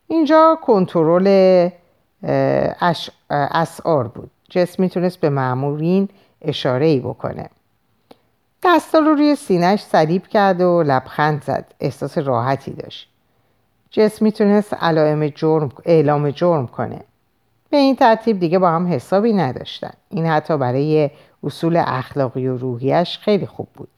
اینجا 0.07 0.59
کنترل 0.61 1.69
اسعار 3.29 4.07
بود. 4.07 4.31
جس 4.49 4.79
می‌تونست 4.79 5.19
به 5.19 5.29
معمورین 5.29 6.09
اشاره 6.41 6.85
ای 6.85 6.99
بکنه. 6.99 7.49
دستا 8.65 8.99
رو 8.99 9.13
روی 9.15 9.35
سینهش 9.35 9.83
صلیب 9.83 10.27
کرد 10.27 10.61
و 10.61 10.83
لبخند 10.83 11.43
زد. 11.43 11.73
احساس 11.79 12.17
راحتی 12.17 12.71
داشت. 12.71 13.09
جس 13.91 14.21
می‌تونست 14.21 14.73
علائم 14.73 15.27
جرم 15.27 15.69
اعلام 15.85 16.31
جرم 16.31 16.67
کنه. 16.67 17.01
به 17.69 17.77
این 17.77 17.95
ترتیب 17.95 18.39
دیگه 18.39 18.59
با 18.59 18.69
هم 18.69 18.93
حسابی 18.93 19.33
نداشتن. 19.33 19.93
این 20.09 20.25
حتی 20.25 20.57
برای 20.57 21.09
اصول 21.43 21.83
اخلاقی 21.85 22.47
و 22.47 22.57
روحیش 22.57 23.17
خیلی 23.17 23.45
خوب 23.45 23.67
بود. 23.73 23.89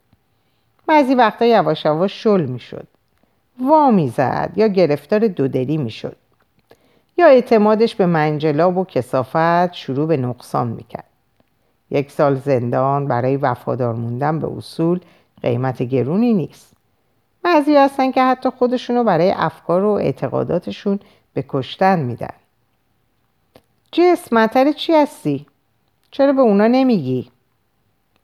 بعضی 0.88 1.16
وقتا 1.16 1.46
یواش 1.46 1.86
یواش 1.86 2.24
شل 2.24 2.46
می‌شد. 2.46 2.88
وا 3.62 3.92
می‌زد 3.92 4.52
یا 4.56 4.68
گرفتار 4.68 5.28
دودلی 5.28 5.78
می‌شد. 5.78 6.18
یا 7.18 7.28
اعتمادش 7.28 7.96
به 7.96 8.06
منجلاب 8.06 8.78
و 8.78 8.86
کسافت 8.86 9.74
شروع 9.74 10.08
به 10.08 10.18
نقصان 10.18 10.68
می‌کرد. 10.68 11.07
یک 11.90 12.12
سال 12.12 12.36
زندان 12.36 13.08
برای 13.08 13.38
وفادار 13.38 13.96
موندن 13.96 14.40
به 14.40 14.48
اصول 14.58 15.00
قیمت 15.42 15.84
گرونی 15.84 16.34
نیست. 16.34 16.74
بعضی 17.44 17.76
هستن 17.76 18.12
که 18.12 18.24
حتی 18.24 18.50
خودشونو 18.50 19.04
برای 19.04 19.32
افکار 19.32 19.84
و 19.84 19.90
اعتقاداتشون 19.90 21.00
به 21.34 21.46
کشتن 21.48 22.00
میدن. 22.00 22.34
جسم 23.92 24.72
چی 24.74 24.94
هستی؟ 24.94 25.46
چرا 26.12 26.34
به 26.34 26.42
اونا 26.42 26.68
نمیگی؟ 26.68 27.32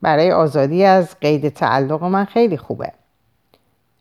برای 0.02 0.32
آزادی 0.32 0.84
از 0.84 1.20
قید 1.20 1.50
تعلق 1.50 2.04
من 2.04 2.26
خیلی 2.26 2.58
خوبه. 2.58 2.92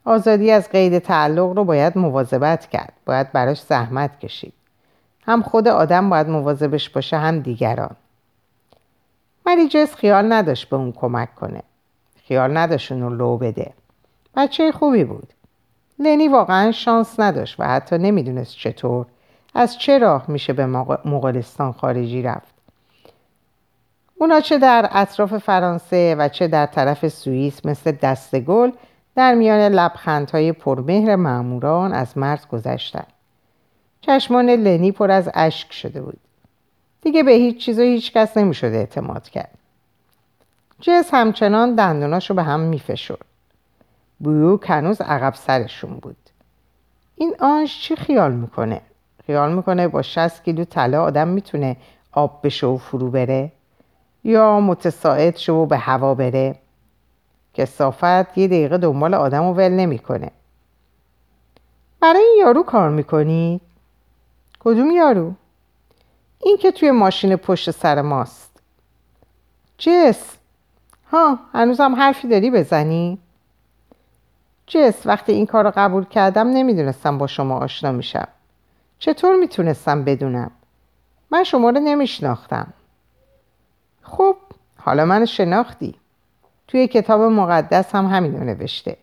آزادی 0.04 0.50
از 0.50 0.68
قید 0.68 0.98
تعلق 0.98 1.52
رو 1.56 1.64
باید 1.64 1.98
مواظبت 1.98 2.70
کرد 2.70 2.92
باید 3.06 3.32
براش 3.32 3.62
زحمت 3.62 4.18
کشید. 4.18 4.52
هم 5.26 5.42
خود 5.42 5.68
آدم 5.68 6.10
باید 6.10 6.28
مواظبش 6.28 6.90
باشه 6.90 7.16
هم 7.16 7.40
دیگران. 7.40 7.96
ولی 9.46 9.68
جس 9.68 9.94
خیال 9.94 10.32
نداشت 10.32 10.68
به 10.68 10.76
اون 10.76 10.92
کمک 10.92 11.34
کنه. 11.34 11.62
خیال 12.28 12.56
نداشت 12.56 12.92
اونو 12.92 13.10
لو 13.10 13.36
بده. 13.36 13.72
بچه 14.36 14.72
خوبی 14.72 15.04
بود. 15.04 15.28
لنی 15.98 16.28
واقعا 16.28 16.72
شانس 16.72 17.20
نداشت 17.20 17.60
و 17.60 17.64
حتی 17.64 17.98
نمی‌دونست 17.98 18.56
چطور. 18.56 19.06
از 19.54 19.78
چه 19.78 19.98
راه 19.98 20.24
میشه 20.28 20.52
به 20.52 20.66
مغولستان 21.04 21.72
خارجی 21.72 22.22
رفت؟ 22.22 22.54
اونا 24.14 24.40
چه 24.40 24.58
در 24.58 24.88
اطراف 24.92 25.38
فرانسه 25.38 26.14
و 26.18 26.28
چه 26.28 26.48
در 26.48 26.66
طرف 26.66 27.08
سوئیس 27.08 27.66
مثل 27.66 27.92
دستگل 27.92 28.70
در 29.14 29.34
میان 29.34 29.60
لبخندهای 29.60 30.52
پرمهر 30.52 31.16
معموران 31.16 31.92
از 31.92 32.18
مرز 32.18 32.46
گذشتن. 32.46 33.06
چشمان 34.00 34.50
لنی 34.50 34.92
پر 34.92 35.10
از 35.10 35.30
اشک 35.34 35.72
شده 35.72 36.02
بود. 36.02 36.20
دیگه 37.02 37.22
به 37.22 37.32
هیچ 37.32 37.64
چیز 37.64 37.78
و 37.78 37.82
هیچ 37.82 38.12
کس 38.12 38.36
نمی‌شد 38.36 38.66
اعتماد 38.66 39.28
کرد 39.28 39.58
جس 40.80 41.08
همچنان 41.12 41.74
دندوناشو 41.74 42.34
به 42.34 42.42
هم 42.42 42.60
میفشرد 42.60 43.24
بویو 44.18 44.56
کنوز 44.56 45.00
عقب 45.00 45.34
سرشون 45.34 45.90
بود 45.90 46.16
این 47.16 47.34
آنش 47.40 47.80
چی 47.80 47.96
خیال 47.96 48.32
می‌کنه؟ 48.32 48.80
خیال 49.26 49.54
می‌کنه 49.54 49.88
با 49.88 50.02
60 50.02 50.44
کیلو 50.44 50.64
طلا 50.64 51.02
آدم 51.02 51.28
می‌تونه 51.28 51.76
آب 52.12 52.40
بشه 52.42 52.66
و 52.66 52.76
فرو 52.76 53.10
بره 53.10 53.52
یا 54.24 54.60
متساعد 54.60 55.36
شو 55.36 55.52
و 55.52 55.66
به 55.66 55.78
هوا 55.78 56.14
بره 56.14 56.54
کسافت 57.54 58.38
یه 58.38 58.46
دقیقه 58.46 58.78
دنبال 58.78 59.14
آدم 59.14 59.44
و 59.44 59.54
ول 59.54 59.72
نمی‌کنه 59.72 60.30
برای 62.00 62.22
این 62.22 62.36
یارو 62.40 62.62
کار 62.62 62.90
می‌کنید؟ 62.90 63.60
کدوم 64.60 64.90
یارو؟ 64.90 65.34
این 66.42 66.56
که 66.56 66.72
توی 66.72 66.90
ماشین 66.90 67.36
پشت 67.36 67.70
سر 67.70 68.02
ماست 68.02 68.60
جس 69.78 70.36
ها 71.10 71.38
هنوزم 71.52 71.94
حرفی 71.94 72.28
داری 72.28 72.50
بزنی؟ 72.50 73.18
جس 74.66 75.06
وقتی 75.06 75.32
این 75.32 75.46
کار 75.46 75.64
رو 75.64 75.72
قبول 75.76 76.04
کردم 76.04 76.48
نمی‌دونستم 76.48 77.18
با 77.18 77.26
شما 77.26 77.58
آشنا 77.58 77.92
میشم 77.92 78.28
چطور 78.98 79.36
می‌تونستم 79.36 80.04
بدونم؟ 80.04 80.50
من 81.30 81.44
شما 81.44 81.70
رو 81.70 81.80
نمیشناختم 81.80 82.72
خب 84.02 84.36
حالا 84.78 85.04
من 85.04 85.24
شناختی 85.24 85.94
توی 86.68 86.86
کتاب 86.86 87.20
مقدس 87.20 87.94
هم 87.94 88.06
همین 88.06 88.36
نوشته 88.36 88.96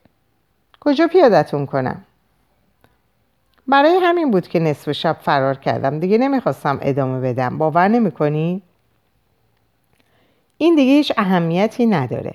کجا 0.80 1.08
پیادتون 1.08 1.65
کنم؟ 1.65 2.06
برای 3.70 4.00
همین 4.04 4.32
بود 4.32 4.48
که 4.48 4.60
نصف 4.60 4.92
شب 4.92 5.18
فرار 5.22 5.56
کردم. 5.56 6.00
دیگه 6.00 6.18
نمی‌خواستم 6.18 6.80
ادامه 6.82 7.34
بدم. 7.34 7.58
باور 7.58 7.88
نمی‌کنی؟ 7.88 8.62
این 10.58 10.76
دیگه 10.76 10.92
هیچ 10.92 11.14
اهمیتی 11.18 11.86
نداره. 11.86 12.34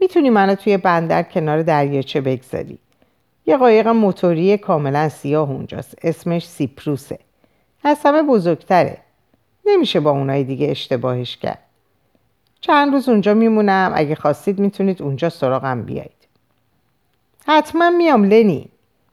می‌تونی 0.00 0.30
منو 0.30 0.54
توی 0.54 0.76
بندر 0.76 1.22
کنار 1.22 1.62
دریاچه 1.62 2.20
بگذاری. 2.20 2.78
یه 3.46 3.56
قایق 3.56 3.88
موتوری 3.88 4.58
کاملا 4.58 5.08
سیاه 5.08 5.50
اونجاست. 5.50 5.94
اسمش 6.02 6.48
سیپروسه. 6.48 7.18
از 7.84 7.98
همه 8.04 8.22
بزرگتره. 8.22 8.98
نمیشه 9.66 10.00
با 10.00 10.10
اونای 10.10 10.44
دیگه 10.44 10.70
اشتباهش 10.70 11.36
کرد. 11.36 11.58
چند 12.60 12.92
روز 12.92 13.08
اونجا 13.08 13.34
میمونم. 13.34 13.92
اگه 13.94 14.14
خواستید 14.14 14.58
می‌تونید 14.58 15.02
اونجا 15.02 15.28
سراغم 15.28 15.82
بیایید. 15.82 16.28
حتما 17.46 17.90
میام 17.90 18.24
لنی 18.24 18.68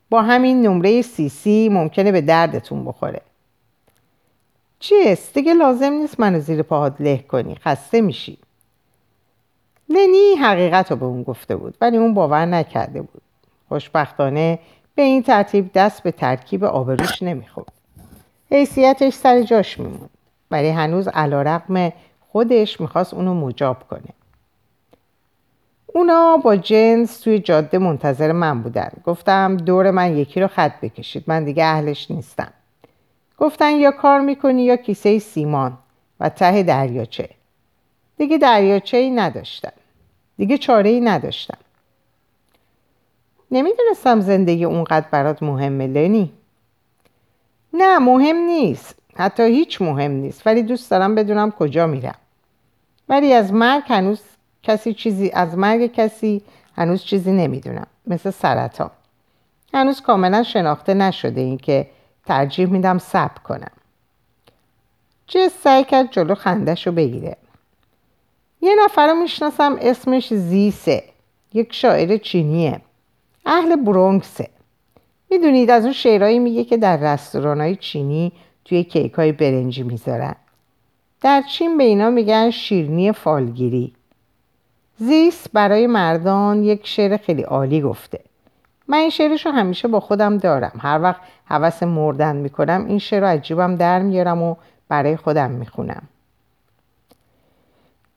با 0.09 0.21
همین 0.21 0.61
نمره 0.61 1.01
سی 1.01 1.29
سی 1.29 1.69
ممکنه 1.69 2.11
به 2.11 2.21
دردتون 2.21 2.85
بخوره. 2.85 3.21
چیست؟ 4.79 5.33
دیگه 5.33 5.53
لازم 5.53 5.93
نیست 5.93 6.19
منو 6.19 6.39
زیر 6.39 6.61
پاهات 6.61 6.95
له 6.99 7.17
کنی. 7.17 7.55
خسته 7.55 8.01
میشی. 8.01 8.37
لنی 9.89 10.35
حقیقت 10.41 10.91
رو 10.91 10.97
به 10.97 11.05
اون 11.05 11.23
گفته 11.23 11.55
بود 11.55 11.77
ولی 11.81 11.97
اون 11.97 12.13
باور 12.13 12.45
نکرده 12.45 13.01
بود. 13.01 13.21
خوشبختانه 13.69 14.59
به 14.95 15.01
این 15.01 15.23
ترتیب 15.23 15.69
دست 15.73 16.03
به 16.03 16.11
ترکیب 16.11 16.63
آبروش 16.63 17.23
نمی‌خورد. 17.23 17.71
حیثیتش 18.51 19.13
سر 19.13 19.41
جاش 19.41 19.79
میموند 19.79 20.09
ولی 20.51 20.69
هنوز 20.69 21.07
علا 21.07 21.41
رقم 21.41 21.93
خودش 22.31 22.81
می‌خواست 22.81 23.13
اونو 23.13 23.33
مجاب 23.33 23.83
کنه. 23.89 24.09
اونا 25.97 26.37
با 26.37 26.55
جنس 26.55 27.19
توی 27.19 27.39
جاده 27.39 27.77
منتظر 27.77 28.31
من 28.31 28.61
بودن. 28.61 28.91
گفتم 29.05 29.57
دور 29.57 29.91
من 29.91 30.17
یکی 30.17 30.41
رو 30.41 30.47
خط 30.47 30.79
بکشید. 30.81 31.23
من 31.27 31.43
دیگه 31.43 31.65
اهلش 31.65 32.11
نیستم. 32.11 32.53
گفتن 33.37 33.71
یا 33.71 33.91
کار 33.91 34.19
می‌کنی 34.19 34.63
یا 34.63 34.75
کیسه 34.75 35.19
سیمان 35.19 35.77
و 36.19 36.29
ته 36.29 36.63
دریاچه. 36.63 37.29
دیگه 38.17 38.37
دریاچه 38.37 38.97
ای 38.97 39.11
نداشتم. 39.11 39.71
دیگه 40.37 40.57
چاره 40.57 40.89
ای 40.89 40.99
نداشتم. 41.01 41.57
نمی‌دونستم 43.51 44.19
زندگی 44.19 44.65
اونقدر 44.65 45.07
برات 45.11 45.43
مهمه 45.43 45.87
لنی. 45.87 46.33
نه 47.73 47.99
مهم 47.99 48.35
نیست. 48.35 48.95
حتی 49.15 49.43
هیچ 49.43 49.81
مهم 49.81 50.11
نیست. 50.11 50.47
ولی 50.47 50.63
دوست 50.63 50.91
دارم 50.91 51.15
بدونم 51.15 51.51
کجا 51.51 51.87
میرم. 51.87 52.15
ولی 53.09 53.33
از 53.33 53.53
مرگ 53.53 53.83
هنوز 53.87 54.21
کسی 54.67 54.93
چیزی 54.93 55.31
از 55.33 55.57
مرگ 55.57 55.91
کسی 55.91 56.41
هنوز 56.75 57.03
چیزی 57.03 57.31
نمی‌دونم. 57.31 57.87
مثل 58.07 58.31
سرطان. 58.31 58.91
هنوز 59.73 60.01
کاملا 60.01 60.43
شناخته 60.43 60.93
نشده 60.93 61.41
این 61.41 61.57
که 61.57 61.87
ترجیح 62.25 62.65
میدم 62.65 62.97
صبر 62.97 63.41
کنم. 63.43 63.71
چه 65.27 65.49
سعی 65.49 65.83
کرد 65.83 66.11
جلو 66.11 66.35
خندش 66.35 66.87
رو 66.87 66.93
بگیره. 66.93 67.37
یه 68.61 68.75
نفر 68.85 69.07
رو 69.07 69.15
می‌شناسم 69.15 69.77
اسمش 69.81 70.33
زیسه. 70.33 71.03
یک 71.53 71.73
شاعر 71.73 72.17
چینیه. 72.17 72.81
اهل 73.45 73.75
برونکسه. 73.75 74.49
می‌دونید 75.29 75.69
از 75.69 75.83
اون 75.83 75.93
شعرهایی 75.93 76.39
میگه 76.39 76.63
که 76.63 76.77
در 76.77 76.97
رستوران 76.97 77.75
چینی 77.75 78.31
توی 78.65 78.83
کیک 78.83 79.13
های 79.13 79.31
برنجی 79.31 79.83
می‌ذارن. 79.83 80.35
در 81.21 81.41
چین 81.41 81.77
به 81.77 81.83
اینا 81.83 82.09
میگن 82.09 82.49
شیرنی 82.49 83.11
فالگیری. 83.11 83.93
زیس 84.97 85.47
برای 85.53 85.87
مردان 85.87 86.63
یک 86.63 86.87
شعر 86.87 87.17
خیلی 87.17 87.41
عالی 87.41 87.81
گفته. 87.81 88.19
من 88.87 88.97
این 88.97 89.09
شعرش 89.09 89.45
رو 89.45 89.51
همیشه 89.51 89.87
با 89.87 89.99
خودم 89.99 90.37
دارم. 90.37 90.79
هر 90.79 91.01
وقت 91.01 91.21
حوس 91.45 91.83
مردن 91.83 92.35
می‌کنم 92.35 92.85
این 92.85 92.99
شعر 92.99 93.21
رو 93.21 93.27
عجیبم 93.27 93.75
در 93.75 93.99
میارم 94.01 94.43
و 94.43 94.55
برای 94.89 95.17
خودم 95.17 95.51
می‌خونم. 95.51 96.03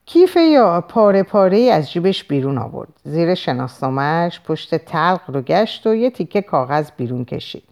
کیف 0.07 0.37
یا 0.37 0.81
پاره 0.81 1.23
پاره 1.23 1.59
از 1.59 1.93
جیبش 1.93 2.25
بیرون 2.25 2.59
آورد. 2.59 2.89
زیر 3.05 3.35
شناسنامهش 3.35 4.41
پشت 4.41 4.75
تلق 4.75 5.21
رو 5.29 5.43
گشت 5.43 5.87
و 5.87 5.95
یه 5.95 6.11
تیکه 6.11 6.43
کاغذ 6.43 6.91
بیرون 6.97 7.25
کشید. 7.25 7.65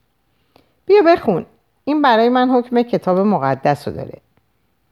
بیا 0.87 1.03
بخون. 1.07 1.47
این 1.85 2.03
برای 2.03 2.29
من 2.29 2.51
حکم 2.51 2.83
کتاب 2.83 3.19
مقدس 3.19 3.89
رو 3.89 3.95
داره. 3.95 4.19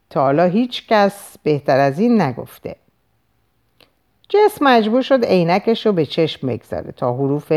تا 0.09 0.21
حالا 0.21 0.45
هیچ 0.45 0.87
کس 0.87 1.37
بهتر 1.43 1.79
از 1.79 1.99
این 1.99 2.21
نگفته. 2.21 2.75
جس 4.29 4.57
مجبور 4.61 5.01
شد 5.01 5.25
عینکش 5.25 5.85
رو 5.85 5.91
به 5.91 6.05
چشم 6.05 6.47
بگذاره 6.47 6.91
تا 6.91 7.13
حروف 7.13 7.53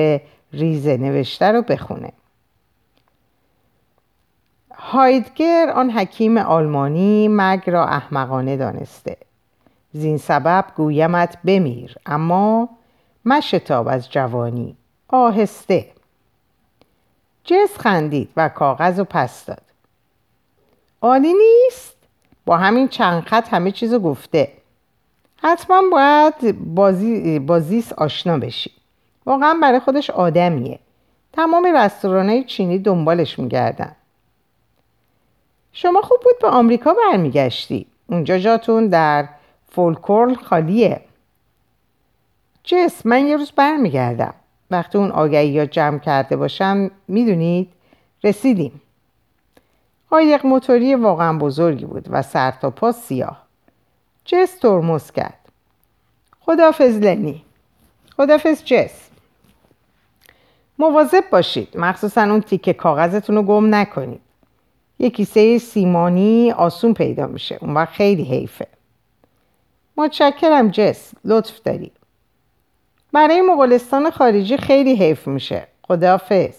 ریزه 0.52 0.96
نوشته 0.96 1.46
رو 1.52 1.62
بخونه. 1.62 2.12
هایدگر 4.74 5.72
آن 5.74 5.90
حکیم 5.90 6.38
آلمانی 6.38 7.28
مگ 7.30 7.70
را 7.70 7.86
احمقانه 7.86 8.56
دانسته. 8.56 9.16
زین 9.92 10.18
سبب 10.18 10.64
گویمت 10.76 11.38
بمیر 11.44 11.96
اما 12.06 12.68
مشتاب 13.24 13.88
از 13.88 14.10
جوانی 14.10 14.76
آهسته. 15.08 15.86
جس 17.44 17.78
خندید 17.78 18.30
و 18.36 18.48
کاغذ 18.48 18.98
رو 18.98 19.04
پس 19.04 19.44
داد. 19.44 19.62
عالی 21.02 21.32
نیست؟ 21.32 21.96
با 22.46 22.56
همین 22.56 22.88
چند 22.88 23.22
خط 23.22 23.48
همه 23.48 23.70
چیزو 23.70 23.98
گفته. 23.98 24.52
حتما 25.42 25.82
باید 25.92 26.58
بازی 26.74 27.38
بازیس 27.38 27.92
آشنا 27.92 28.38
بشی. 28.38 28.70
واقعا 29.26 29.58
برای 29.62 29.80
خودش 29.80 30.10
آدمیه. 30.10 30.78
تمام 31.32 31.76
رستورانهای 31.76 32.44
چینی 32.44 32.78
دنبالش 32.78 33.38
میگردن. 33.38 33.96
شما 35.72 36.00
خوب 36.00 36.18
بود 36.24 36.38
به 36.42 36.48
آمریکا 36.48 36.94
برمیگشتی. 36.94 37.86
اونجا 38.06 38.38
جاتون 38.38 38.88
در 38.88 39.28
فولکورل 39.68 40.34
خالیه. 40.34 41.00
جس 42.64 43.06
من 43.06 43.26
یه 43.26 43.36
روز 43.36 43.52
برمیگردم. 43.52 44.34
وقتی 44.70 44.98
اون 44.98 45.10
آگهی 45.10 45.48
یا 45.48 45.66
جمع 45.66 45.98
کرده 45.98 46.36
باشم 46.36 46.90
می‌دونید 47.08 47.72
رسیدیم. 48.24 48.80
قایق 50.10 50.46
موتوری 50.46 50.94
واقعا 50.94 51.38
بزرگی 51.38 51.84
بود 51.84 52.06
و 52.10 52.22
سر 52.22 52.50
تا 52.50 52.70
پا 52.70 52.92
سیاه. 52.92 53.49
جس 54.30 54.58
ترمز 54.58 55.10
کرد. 55.10 55.38
خدافز 56.40 56.96
لنی. 56.98 57.44
خدافز 58.16 58.64
جس 58.64 59.10
مواظب 60.78 61.24
باشید. 61.32 61.68
مخصوصا 61.74 62.22
اون 62.22 62.40
تیکه 62.40 62.72
کاغذتون 62.72 63.36
رو 63.36 63.42
گم 63.42 63.74
نکنید. 63.74 64.20
یه 64.98 65.10
کیسه 65.10 65.58
سیمانی 65.58 66.52
آسون 66.52 66.94
پیدا 66.94 67.26
میشه. 67.26 67.58
اون 67.60 67.74
وقت 67.74 67.92
خیلی 67.92 68.22
حیفه. 68.22 68.66
متشکرم 69.96 70.68
جس 70.68 71.10
لطف 71.24 71.60
داری. 71.60 71.92
برای 73.12 73.40
مغولستان 73.40 74.10
خارجی 74.10 74.56
خیلی 74.56 74.94
حیف 74.94 75.26
میشه. 75.26 75.66
خدافز 75.82 76.56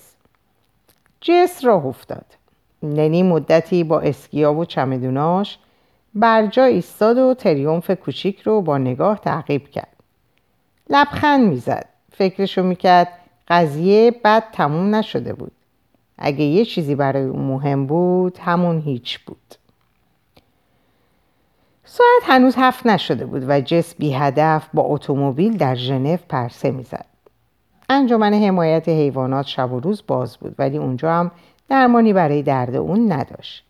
جس 1.21 1.65
راه 1.65 1.85
افتاد. 1.85 2.25
لنی 2.83 3.23
مدتی 3.23 3.83
با 3.83 3.99
اسکیا 3.99 4.53
و 4.53 4.65
چمدوناش 4.65 5.57
بر 6.15 6.45
جا 6.45 6.63
ایستاد 6.63 7.17
و 7.17 7.33
تریومف 7.33 7.91
کوچیک 7.91 8.41
رو 8.41 8.61
با 8.61 8.77
نگاه 8.77 9.19
تعقیب 9.19 9.67
کرد. 9.67 9.95
لبخند 10.89 11.49
می‌زد. 11.49 11.85
فکرشو 12.11 12.63
می‌کرد 12.63 13.07
قضیه 13.47 14.11
بد 14.23 14.43
تموم 14.51 14.95
نشده 14.95 15.33
بود. 15.33 15.51
اگه 16.17 16.43
یه 16.43 16.65
چیزی 16.65 16.95
برای 16.95 17.23
اون 17.23 17.45
مهم 17.45 17.85
بود 17.85 18.37
همون 18.37 18.79
هیچ 18.79 19.19
بود. 19.19 19.55
ساعت 21.85 22.23
هنوز 22.23 22.55
هفت 22.57 22.85
نشده 22.85 23.25
بود 23.25 23.43
و 23.47 23.61
جس 23.61 23.95
بی 23.95 24.13
هدف 24.13 24.67
با 24.73 24.81
اتومبیل 24.81 25.57
در 25.57 25.75
ژنو 25.75 26.17
پرسه 26.29 26.71
می‌زد. 26.71 27.05
انجمن 27.89 28.33
حمایت 28.33 28.89
حیوانات 28.89 29.45
شب 29.45 29.71
و 29.71 29.79
روز 29.79 30.03
باز 30.07 30.37
بود 30.37 30.55
ولی 30.59 30.77
اونجا 30.77 31.13
هم 31.13 31.31
درمانی 31.69 32.13
برای 32.13 32.43
درد 32.43 32.75
اون 32.75 33.11
نداشت. 33.11 33.65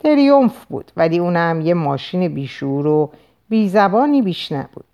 تریومف 0.00 0.64
بود 0.64 0.92
ولی 0.96 1.18
اونم 1.18 1.60
یه 1.60 1.74
ماشین 1.74 2.34
بیشور 2.34 2.86
و 2.86 3.12
بیزبانی 3.48 4.22
بیش 4.22 4.52
نبود 4.52 4.84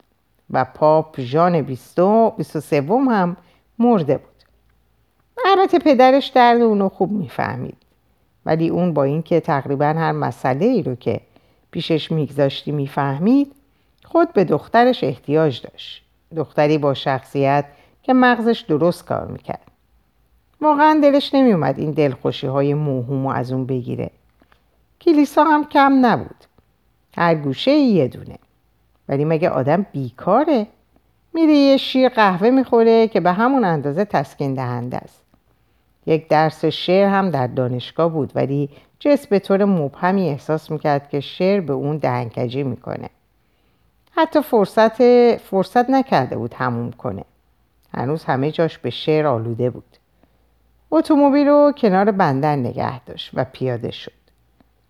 و 0.51 0.65
پاپ 0.65 1.21
ژان 1.21 1.63
بیستو 1.63 2.33
بیست 2.37 2.57
و 2.57 2.61
سوم 2.61 3.09
هم 3.09 3.37
مرده 3.79 4.19
بود. 4.19 4.35
البته 5.47 5.79
پدرش 5.79 6.27
درد 6.27 6.61
اونو 6.61 6.89
خوب 6.89 7.13
می‌فهمید 7.13 7.77
ولی 8.47 8.69
اون 8.69 8.95
با 8.95 9.05
اینکه 9.05 9.41
تقریبا 9.41 9.87
هر 9.87 10.13
مسئله 10.13 10.67
ای 10.67 10.83
رو 10.83 10.95
که 10.95 11.21
پیشش 11.71 12.13
میگذاشتی 12.13 12.73
می‌فهمید 12.73 13.53
خود 14.05 14.33
به 14.33 14.45
دخترش 14.45 15.05
احتیاج 15.05 15.63
داشت. 15.63 16.05
دختری 16.37 16.79
با 16.79 16.95
شخصیت 16.95 17.65
که 18.03 18.13
مغزش 18.13 18.61
درست 18.69 19.05
کار 19.05 19.27
می‌کرد. 19.27 19.71
واقعا 20.61 21.01
دلش 21.03 21.35
نمیومد 21.35 21.79
این 21.79 21.91
دلخوشی 21.91 22.47
های 22.47 22.75
موهومو 22.75 23.29
از 23.29 23.53
اون 23.53 23.67
بگیره. 23.67 24.11
کلیسا 25.05 25.45
هم 25.45 25.65
کم 25.65 26.07
نبود. 26.07 26.45
هر 27.17 27.35
گوشه 27.35 27.71
یه 27.71 28.09
دونه. 28.09 28.39
ولی 29.09 29.25
مگه 29.25 29.49
آدم 29.49 29.87
بیکاره؟ 29.93 30.67
میره 31.35 31.53
یه 31.53 31.77
شیر 31.77 32.09
قهوه 32.09 32.51
می‌خوره 32.51 33.09
که 33.09 33.21
به 33.21 33.33
همون 33.33 33.65
اندازه 33.65 34.05
تسکین 34.05 34.55
دهنده 34.55 34.97
است. 34.97 35.23
یک 36.07 36.29
درس 36.29 36.65
شعر 36.65 37.09
هم 37.09 37.31
در 37.31 37.47
دانشگاه 37.47 38.09
بود 38.09 38.33
ولی 38.35 38.71
جس 38.99 39.27
به 39.27 39.39
طور 39.39 39.65
مبهمی 39.65 40.29
احساس 40.29 40.71
می‌کرد 40.71 41.09
که 41.09 41.21
شعر 41.21 41.61
به 41.61 41.73
اون 41.73 41.97
دهنکجی 41.97 42.63
می‌کنه. 42.63 43.11
حتی 44.11 44.43
فرصت 44.43 45.37
فرصت 45.37 45.91
نکرده 45.91 46.37
بود 46.37 46.55
هموم 46.55 46.91
کنه. 46.91 47.25
هنوز 47.95 48.25
همه 48.25 48.51
جاش 48.51 48.79
به 48.79 48.91
شعر 48.91 49.27
آلوده 49.27 49.71
بود. 49.71 49.97
اتومبیل 50.91 51.47
رو 51.47 51.73
کنار 51.77 52.11
بندر 52.11 52.57
نگه 52.57 53.01
داشت 53.01 53.31
و 53.35 53.45
پیاده 53.53 53.91
شد. 53.91 54.24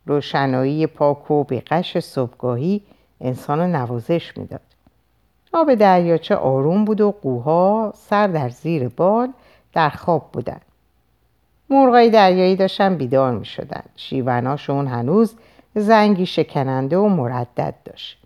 روشنایی 0.06 0.86
پاک 0.86 1.30
و 1.30 1.44
بیقش 1.44 1.98
صبحگاهی 1.98 2.82
انسان 3.20 3.76
نوازش 3.76 4.36
می‌داد 4.36 4.60
آب 5.52 5.74
دریاچه 5.74 6.36
آروم 6.36 6.84
بود 6.84 7.00
و 7.00 7.14
قوها 7.22 7.92
سر 7.96 8.26
در 8.26 8.48
زیر 8.48 8.88
بال 8.88 9.32
در 9.72 9.88
خواب 9.90 10.32
بودن 10.32 10.60
مرغای 11.70 12.10
دریایی 12.10 12.56
داشتن 12.56 12.96
بیدار 12.96 13.32
می 13.32 13.44
شدن. 13.44 13.82
شیوناشون 13.96 14.86
هنوز 14.86 15.34
زنگی 15.74 16.26
شکننده 16.26 16.96
و 16.96 17.08
مردد 17.08 17.74
داشت. 17.84 18.18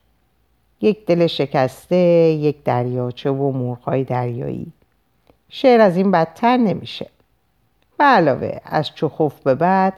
یک 0.81 1.07
دل 1.07 1.27
شکسته، 1.27 1.97
یک 1.97 2.65
دریاچه 2.65 3.31
و 3.31 3.53
مرغای 3.53 4.05
دریایی. 4.05 4.73
شعر 5.49 5.81
از 5.81 5.97
این 5.97 6.11
بدتر 6.11 6.57
نمیشه. 6.57 7.07
به 7.99 8.05
علاوه 8.05 8.61
از 8.65 8.91
چخوف 8.95 9.41
به 9.41 9.55
بعد 9.55 9.93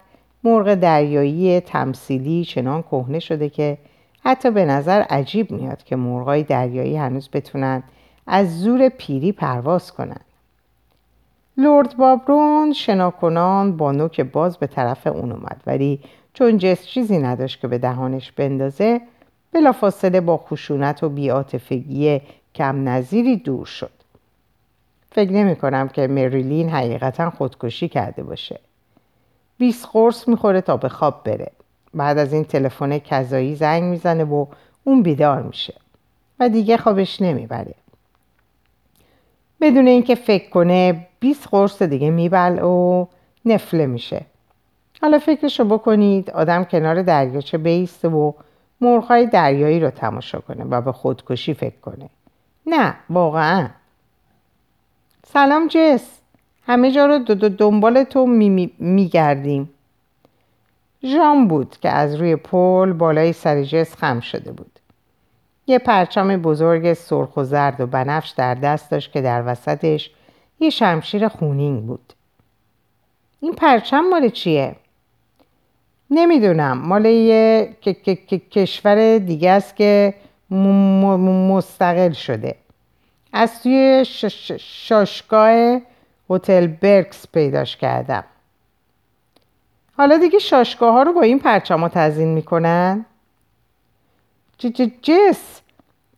مرغ 0.44 0.74
دریایی 0.74 1.60
تمثیلی 1.60 2.44
چنان 2.44 2.82
کهنه 2.82 3.18
شده 3.18 3.48
که 3.48 3.78
حتی 4.24 4.50
به 4.50 4.64
نظر 4.64 5.00
عجیب 5.00 5.50
میاد 5.50 5.84
که 5.84 5.96
مرغای 5.96 6.42
دریایی 6.42 6.96
هنوز 6.96 7.28
بتونن 7.32 7.82
از 8.26 8.60
زور 8.60 8.88
پیری 8.88 9.32
پرواز 9.32 9.92
کنند. 9.92 10.24
لورد 11.56 11.96
بابرون 11.96 12.72
شناکنان 12.72 13.76
با 13.76 13.92
نوک 13.92 14.20
باز 14.20 14.58
به 14.58 14.66
طرف 14.66 15.06
اون 15.06 15.32
اومد 15.32 15.62
ولی 15.66 16.00
چون 16.34 16.58
جس 16.58 16.86
چیزی 16.86 17.18
نداشت 17.18 17.60
که 17.60 17.68
به 17.68 17.78
دهانش 17.78 18.32
بندازه 18.32 19.00
بلافاصله 19.52 20.20
با 20.20 20.36
خشونت 20.36 21.02
و 21.02 21.08
بیاتفگی 21.08 22.20
کم 22.54 22.88
نظیری 22.88 23.36
دور 23.36 23.66
شد 23.66 23.90
فکر 25.12 25.32
نمی 25.32 25.56
کنم 25.56 25.88
که 25.88 26.06
مریلین 26.06 26.68
حقیقتا 26.68 27.30
خودکشی 27.30 27.88
کرده 27.88 28.22
باشه 28.22 28.60
بیس 29.60 29.86
قرص 29.86 30.28
می‌خوره 30.28 30.60
تا 30.60 30.76
به 30.76 30.88
خواب 30.88 31.24
بره. 31.24 31.52
بعد 31.94 32.18
از 32.18 32.32
این 32.32 32.44
تلفن 32.44 32.98
کذایی 32.98 33.56
زنگ 33.56 33.82
می‌زنه 33.82 34.24
و 34.24 34.46
اون 34.84 35.02
بیدار 35.02 35.42
میشه 35.42 35.74
و 36.40 36.48
دیگه 36.48 36.76
خوابش 36.76 37.22
نمی‌بره. 37.22 37.74
بدون 39.60 39.86
اینکه 39.86 40.14
فکر 40.14 40.50
کنه 40.50 41.06
20 41.20 41.48
قرص 41.48 41.82
دیگه 41.82 42.10
میبل 42.10 42.58
و 42.58 43.06
نفله 43.44 43.86
میشه. 43.86 44.22
حالا 45.02 45.18
فکرشو 45.18 45.64
بکنید 45.64 46.30
آدم 46.30 46.64
کنار 46.64 47.02
دریاچه 47.02 47.58
بیسته 47.58 48.08
و 48.08 48.32
مرغهای 48.80 49.26
دریایی 49.26 49.80
رو 49.80 49.90
تماشا 49.90 50.40
کنه 50.40 50.64
و 50.64 50.80
به 50.80 50.92
خودکشی 50.92 51.54
فکر 51.54 51.80
کنه. 51.82 52.10
نه 52.66 52.94
واقعا. 53.10 53.68
سلام 55.26 55.68
جس. 55.68 56.19
همه 56.70 56.92
جا 56.92 57.18
دو 57.18 57.48
دنبال 57.48 58.04
تو 58.04 58.26
میگردیم 58.78 59.70
می 61.02 61.10
ژان 61.10 61.48
بود 61.48 61.76
که 61.82 61.88
از 61.88 62.14
روی 62.14 62.36
پل 62.36 62.92
بالای 62.92 63.32
سر 63.32 63.62
جس 63.62 63.96
خم 63.96 64.20
شده 64.20 64.52
بود. 64.52 64.78
یه 65.66 65.78
پرچم 65.78 66.36
بزرگ 66.36 66.92
سرخ 66.92 67.36
و 67.36 67.44
زرد 67.44 67.80
و 67.80 67.86
بنفش 67.86 68.30
در 68.30 68.54
دست 68.54 68.90
داشت 68.90 69.12
که 69.12 69.20
در 69.20 69.42
وسطش 69.46 70.10
یه 70.60 70.70
شمشیر 70.70 71.28
خونین 71.28 71.86
بود. 71.86 72.12
این 73.40 73.52
پرچم 73.52 74.00
مال 74.00 74.28
چیه؟ 74.28 74.76
نمی‌دونم. 76.10 76.78
مال 76.78 77.04
یه 77.04 77.76
کشور 78.50 79.18
دیگه 79.18 79.50
است 79.50 79.76
که 79.76 80.14
مستقل 81.50 82.12
شده. 82.12 82.56
از 83.32 83.62
توی 83.62 84.04
شاشگاه 84.58 85.80
هتل 86.30 86.66
برکس 86.66 87.26
پیداش 87.32 87.76
کردم. 87.76 88.24
حالا 89.96 90.16
دیگه 90.16 90.38
شاشگاه 90.38 90.92
ها 90.92 91.02
رو 91.02 91.12
با 91.12 91.22
این 91.22 91.38
پرچم 91.38 91.80
ها 91.80 91.88
تزین 91.88 92.28
می‌کنن؟ 92.28 93.04
جس 95.02 95.60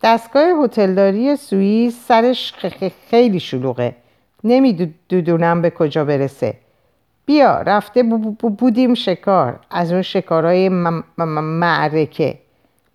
دستگاه 0.01 0.65
هتلداری 0.65 1.35
سوئیس 1.35 2.07
سرش 2.07 2.53
خیلی 3.09 3.39
شلوغه. 3.39 3.95
نمی‌دونم 4.43 5.61
به 5.61 5.69
کجا 5.69 6.05
برسه. 6.05 6.53
بیا 7.25 7.61
رفته 7.61 8.03
بودیم 8.59 8.93
شکار. 8.93 9.59
از 9.69 9.91
اون 9.91 10.01
شکارهای 10.01 10.69
معرکه. 11.19 12.39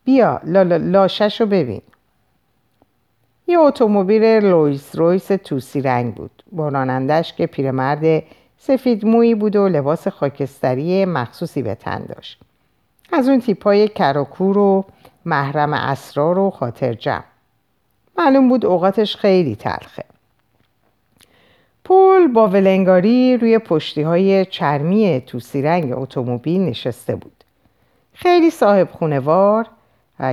بیا 0.05 0.41
لاشش 0.45 1.41
رو 1.41 1.47
ببین. 1.47 1.83
یه 3.51 3.59
اتومبیل 3.59 4.25
لویس 4.25 4.97
رویس 4.97 5.27
توسی 5.27 5.81
رنگ 5.81 6.15
بود. 6.15 6.43
با 6.53 6.69
رانندش 6.69 7.33
که 7.33 7.47
پیرمرد 7.47 8.23
سفید 8.59 9.07
مویی 9.07 9.35
بود 9.35 9.57
و 9.57 9.69
لباس 9.69 10.09
خاکستری 10.09 11.05
مخصوصی 11.05 11.63
به 11.63 11.75
تن 11.75 12.05
داشت. 12.05 12.41
از 13.13 13.29
اون 13.29 13.41
تیپای 13.41 13.89
کراکور 13.89 14.59
و 14.59 14.85
محرم 15.25 15.73
اسرار 15.73 16.39
و 16.39 16.51
خاطر 16.51 16.95
جمع. 16.95 17.25
معلوم 18.19 18.49
بود 18.49 18.67
اوقاتش 18.67 19.17
خیلی 19.17 19.57
تلخه. 19.57 20.05
پول 21.85 22.27
با 22.27 22.49
ولنگاری 22.49 23.37
روی 23.37 23.59
پشتی 23.59 24.03
های 24.03 24.45
چرمی 24.45 25.23
توسی 25.27 25.63
رنگ 25.63 25.93
اتومبیل 25.93 26.61
نشسته 26.61 27.17
بود. 27.17 27.45
خیلی 28.13 28.51
صاحب 28.51 28.91
خونوار 28.91 29.67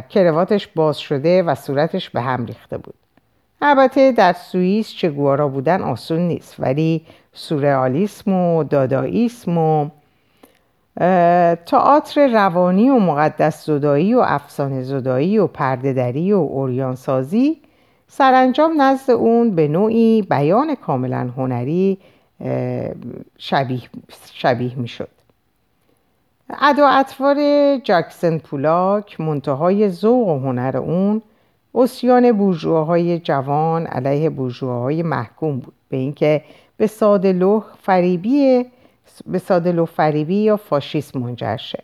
کرواتش 0.10 0.68
باز 0.68 0.98
شده 0.98 1.44
و 1.44 1.56
صورتش 1.56 2.10
به 2.10 2.22
هم 2.22 2.46
ریخته 2.46 2.78
بود. 2.78 2.96
البته 3.62 4.12
در 4.12 4.34
سوئیس 4.34 4.90
چگوارا 4.90 5.48
بودن 5.48 5.82
آسون 5.82 6.20
نیست 6.20 6.56
ولی 6.60 7.06
سورئالیسم 7.34 8.34
و 8.34 8.64
داداییسم 8.64 9.58
و 9.58 9.90
تئاتر 11.66 12.28
روانی 12.28 12.90
و 12.90 13.00
مقدس 13.00 13.66
زدایی 13.66 14.16
و 14.16 14.20
افسانه 14.20 14.84
زدایی 14.84 15.38
و 15.38 15.48
پردهدری 15.48 16.34
و 16.34 16.38
اوریانسازی 16.38 17.62
سرانجام 18.08 18.82
نزد 18.82 19.12
اون 19.12 19.56
به 19.56 19.68
نوعی 19.68 20.22
بیان 20.22 20.76
کاملا 20.76 21.30
هنری 21.38 21.98
شبیه, 23.38 23.82
شبیه 24.34 24.80
می 24.80 24.88
شد 24.88 25.10
ادا 26.62 26.88
اطوار 26.88 27.38
جاکسن 27.78 28.38
پولاک 28.38 29.22
منتهای 29.22 29.90
ذوق 29.90 30.28
و 30.28 30.40
هنر 30.40 30.78
اون 30.78 31.22
اسیان 31.76 32.32
بورژواهای 32.32 33.20
جوان 33.20 33.86
علیه 33.86 34.30
بورژواهای 34.30 35.04
محکوم 35.04 35.60
بود. 35.60 35.74
به 35.90 35.98
اینکه 35.98 36.42
به 36.78 36.88
ساده 36.88 37.62
فریبی 37.82 38.66
به 39.26 39.40
ساده 39.40 39.86
فریبی 39.86 40.36
یا 40.36 40.58
فاشیسم 40.58 41.20
منجر 41.20 41.58
شه. 41.58 41.84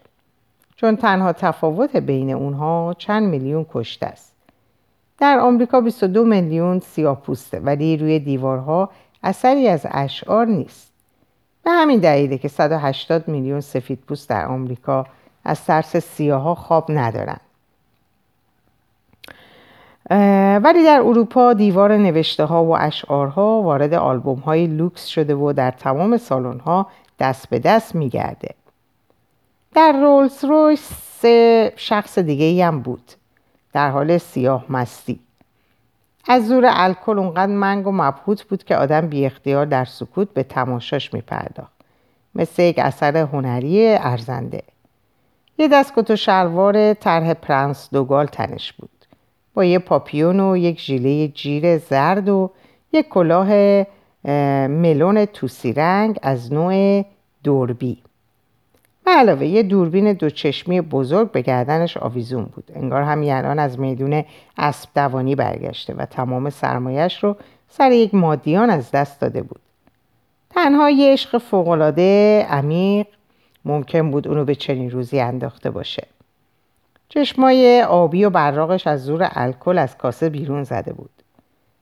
چون 0.76 0.96
تنها 0.96 1.34
تفاوت 1.34 1.96
بین 1.96 2.30
اونها 2.30 2.96
چند 2.98 3.30
میلیون 3.30 3.66
کشته 3.74 4.06
است. 4.06 4.34
در 5.20 5.40
آمریکا 5.40 5.82
22 5.82 6.24
میلیون 6.24 6.80
سیاه 6.80 7.22
پوسته 7.22 7.60
ولی 7.60 7.98
روی 7.98 8.20
دیوارها 8.20 8.90
اثری 9.24 9.68
از 9.68 9.86
اشعار 9.92 10.46
نیست. 10.46 10.92
به 11.64 11.72
همین 11.72 12.00
دلیله 12.00 12.38
که 12.38 12.48
180 12.48 13.28
میلیون 13.28 13.62
سفید 13.62 14.00
پوست 14.00 14.30
در 14.30 14.46
آمریکا 14.46 15.06
از 15.44 15.66
ترس 15.66 15.98
سیاها 15.98 16.56
خواب 16.56 16.86
ندارند. 16.90 17.42
ولی 20.64 20.84
در 20.84 21.00
اروپا 21.00 21.54
دیوار 21.54 21.98
نوشته 21.98 22.44
ها 22.44 22.66
و 22.66 22.78
اشعارها 22.78 23.62
وارد 23.62 23.94
آلبوم 23.94 24.40
های 24.40 24.68
لوکس 24.68 25.06
شده 25.06 25.36
و 25.36 25.54
در 25.54 25.72
تمام 25.72 26.18
سالن 26.18 26.60
ها 26.60 26.88
دست 27.20 27.50
به 27.50 27.60
دست 27.60 27.96
میگرده. 27.96 28.56
در 29.74 29.92
رولز 29.92 30.46
رویس 30.46 31.26
شخص 31.76 32.20
دیگه 32.20 32.66
هم 32.66 32.80
بود. 32.80 33.12
در 33.74 33.90
حال 33.90 34.18
سیاه 34.18 34.66
مستی. 34.70 35.20
از 36.28 36.48
زور 36.48 36.64
الکل 36.68 37.20
اونقدر 37.20 37.52
منگ 37.52 37.88
و 37.88 37.92
مبهوت 37.92 38.44
بود 38.44 38.64
که 38.64 38.76
آدم 38.76 39.08
بی 39.08 39.26
اختیار 39.26 39.66
در 39.66 39.86
سکوت 39.86 40.34
به 40.34 40.44
تماشاش 40.44 41.14
میپرداخت. 41.14 41.72
مثل 42.36 42.64
یک 42.64 42.80
اثر 42.80 43.18
هنری 43.18 43.96
ارزنده. 43.96 44.64
یه 45.58 45.68
دستکت 45.68 46.12
و 46.12 46.16
شلوار 46.16 46.94
طرح 46.94 47.34
پرنس 47.34 47.90
دوگال 47.92 48.26
تنش 48.26 48.74
بود. 48.74 48.91
با 49.54 49.66
یه 49.66 49.80
پاپیون 49.80 50.40
و 50.40 50.58
یک 50.58 50.82
ژیله 50.82 51.28
جیر 51.28 51.78
زرد 51.78 52.30
و 52.30 52.52
یک 52.94 53.10
کلاه 53.10 53.48
ملون 54.68 55.26
توسی 55.26 55.74
رنگ 55.74 56.20
از 56.22 56.54
نوع 56.54 57.06
دوربی. 57.44 57.98
به 59.06 59.12
علاوه 59.12 59.46
یه 59.46 59.64
دوربین 59.64 60.14
دو 60.14 60.30
چشمی 60.30 60.82
بزرگ 60.82 61.32
به 61.32 61.42
گردنش 61.42 61.98
آویزون 61.98 62.44
بود. 62.44 62.72
انگار 62.76 63.02
هم 63.02 63.22
الان 63.22 63.60
از 63.60 63.80
میدون 63.80 64.24
اسب 64.58 64.90
دوانی 64.96 65.36
برگشته 65.36 65.94
و 65.94 66.06
تمام 66.06 66.50
سرمایش 66.50 67.24
رو 67.24 67.36
سر 67.70 67.92
یک 67.92 68.14
مادیان 68.14 68.70
از 68.70 68.92
دست 68.92 69.22
داده 69.22 69.42
بود. 69.42 69.62
تنها 70.50 70.90
یه 70.90 71.14
عشق 71.14 71.38
فوقالعاده 71.38 72.46
عمیق 72.50 73.08
ممکن 73.66 74.12
بود 74.12 74.28
اونو 74.28 74.46
به 74.46 74.56
چنین 74.56 74.92
روزی 74.92 75.20
انداخته 75.20 75.72
باشه. 75.72 76.08
چشمای 77.14 77.82
آبی 77.82 78.26
و 78.26 78.30
براغش 78.30 78.88
از 78.88 79.04
زور 79.06 79.28
الکل 79.32 79.78
از 79.78 79.98
کاسه 79.98 80.30
بیرون 80.30 80.64
زده 80.64 80.94
بود. 80.94 81.10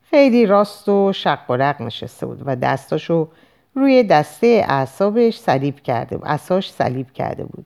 خیلی 0.04 0.46
راست 0.46 0.90
و 0.90 1.14
شق 1.14 1.50
و 1.50 1.54
رق 1.54 1.82
نشسته 1.82 2.26
بود 2.26 2.42
و 2.46 2.56
دستاشو 2.56 3.28
روی 3.76 4.04
دسته 4.04 4.66
اعصابش 4.68 5.40
صلیب 5.40 5.80
کرده 5.80 6.18
بود 6.18 6.28
اعصاش 6.28 6.72
صلیب 6.72 7.12
کرده 7.12 7.44
بود. 7.44 7.66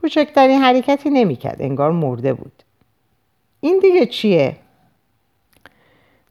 کوچکترین 0.00 0.60
حرکتی 0.60 1.10
نمی‌کرد 1.10 1.62
انگار 1.62 1.92
مرده 1.92 2.34
بود. 2.34 2.62
این 3.60 3.78
دیگه 3.78 4.06
چیه؟ 4.06 4.56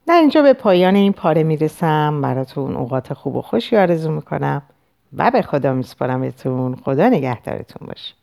در 0.06 0.20
اینجا 0.20 0.42
به 0.42 0.52
پایان 0.52 0.94
این 0.94 1.12
پاره 1.12 1.42
می‌رسم. 1.42 2.20
براتون 2.20 2.76
اوقات 2.76 3.12
خوب 3.12 3.36
و 3.36 3.42
خوشی 3.42 3.76
آرزو 3.76 4.12
می‌کنم 4.12 4.62
و 5.16 5.30
به 5.30 5.42
خدا 5.42 5.72
میسپارمتون. 5.72 6.76
خدا 6.76 7.08
نگهدارتون 7.08 7.88
باشه. 7.88 8.14